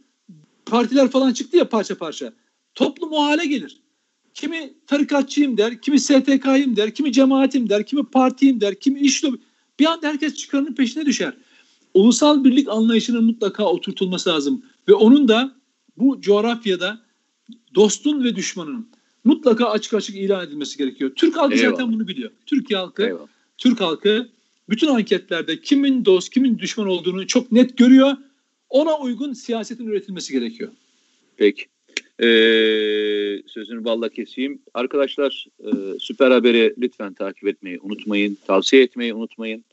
partiler 0.69 1.11
falan 1.11 1.33
çıktı 1.33 1.57
ya 1.57 1.69
parça 1.69 1.97
parça. 1.97 2.33
Toplum 2.75 3.11
o 3.11 3.23
hale 3.23 3.45
gelir. 3.45 3.81
Kimi 4.33 4.73
tarikatçıyım 4.87 5.57
der, 5.57 5.81
kimi 5.81 5.99
STK'yım 5.99 6.75
der, 6.75 6.93
kimi 6.93 7.11
cemaatim 7.11 7.69
der, 7.69 7.85
kimi 7.85 8.05
partiyim 8.05 8.61
der, 8.61 8.79
kimi 8.79 8.99
iş 8.99 9.23
Bir 9.79 9.85
anda 9.85 10.07
herkes 10.07 10.35
çıkarının 10.35 10.75
peşine 10.75 11.05
düşer. 11.05 11.33
Ulusal 11.93 12.43
birlik 12.43 12.69
anlayışının 12.69 13.23
mutlaka 13.23 13.65
oturtulması 13.65 14.29
lazım. 14.29 14.63
Ve 14.87 14.93
onun 14.93 15.27
da 15.27 15.55
bu 15.97 16.21
coğrafyada 16.21 16.99
dostun 17.75 18.23
ve 18.23 18.35
düşmanın 18.35 18.89
mutlaka 19.23 19.65
açık 19.65 19.93
açık 19.93 20.15
ilan 20.15 20.47
edilmesi 20.47 20.77
gerekiyor. 20.77 21.11
Türk 21.15 21.37
halkı 21.37 21.55
Eyvallah. 21.55 21.71
zaten 21.71 21.93
bunu 21.93 22.07
biliyor. 22.07 22.31
Türkiye 22.45 22.79
halkı, 22.79 23.03
Eyvallah. 23.03 23.27
Türk 23.57 23.81
halkı 23.81 24.29
bütün 24.69 24.87
anketlerde 24.87 25.61
kimin 25.61 26.05
dost, 26.05 26.29
kimin 26.29 26.59
düşman 26.59 26.87
olduğunu 26.87 27.27
çok 27.27 27.51
net 27.51 27.77
görüyor. 27.77 28.17
Ona 28.69 28.99
uygun 28.99 29.33
siyasetin 29.33 29.87
üretilmesi 29.87 30.33
gerekiyor. 30.33 30.71
Peki. 31.37 31.65
Ee, 32.19 33.41
sözünü 33.47 33.85
balla 33.85 34.09
keseyim. 34.09 34.61
Arkadaşlar 34.73 35.45
e, 35.59 35.99
Süper 35.99 36.31
Haber'i 36.31 36.73
lütfen 36.77 37.13
takip 37.13 37.47
etmeyi 37.47 37.79
unutmayın. 37.79 38.37
Tavsiye 38.47 38.83
etmeyi 38.83 39.13
unutmayın. 39.13 39.63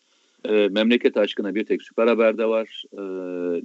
E, 0.44 0.68
memleket 0.68 1.16
aşkına 1.16 1.54
bir 1.54 1.64
tek 1.64 1.83
Süper 1.83 2.07
Haber'de 2.07 2.46
var. 2.46 2.85
E, 2.92 3.02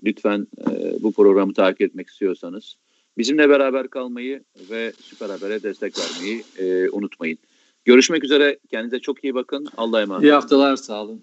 lütfen 0.05 0.47
e, 0.71 1.03
bu 1.03 1.11
programı 1.11 1.53
takip 1.53 1.81
etmek 1.81 2.07
istiyorsanız 2.07 2.75
bizimle 3.17 3.49
beraber 3.49 3.87
kalmayı 3.87 4.43
ve 4.71 4.93
Süper 5.01 5.29
Haber'e 5.29 5.63
destek 5.63 5.93
vermeyi 5.99 6.43
e, 6.57 6.89
unutmayın. 6.89 7.37
Görüşmek 7.85 8.23
üzere. 8.23 8.59
Kendinize 8.71 8.99
çok 8.99 9.23
iyi 9.23 9.35
bakın. 9.35 9.67
Allah'a 9.77 10.01
emanet 10.01 10.23
İyi 10.23 10.31
haftalar. 10.31 10.75
Sağ 10.75 11.03
olun. 11.03 11.21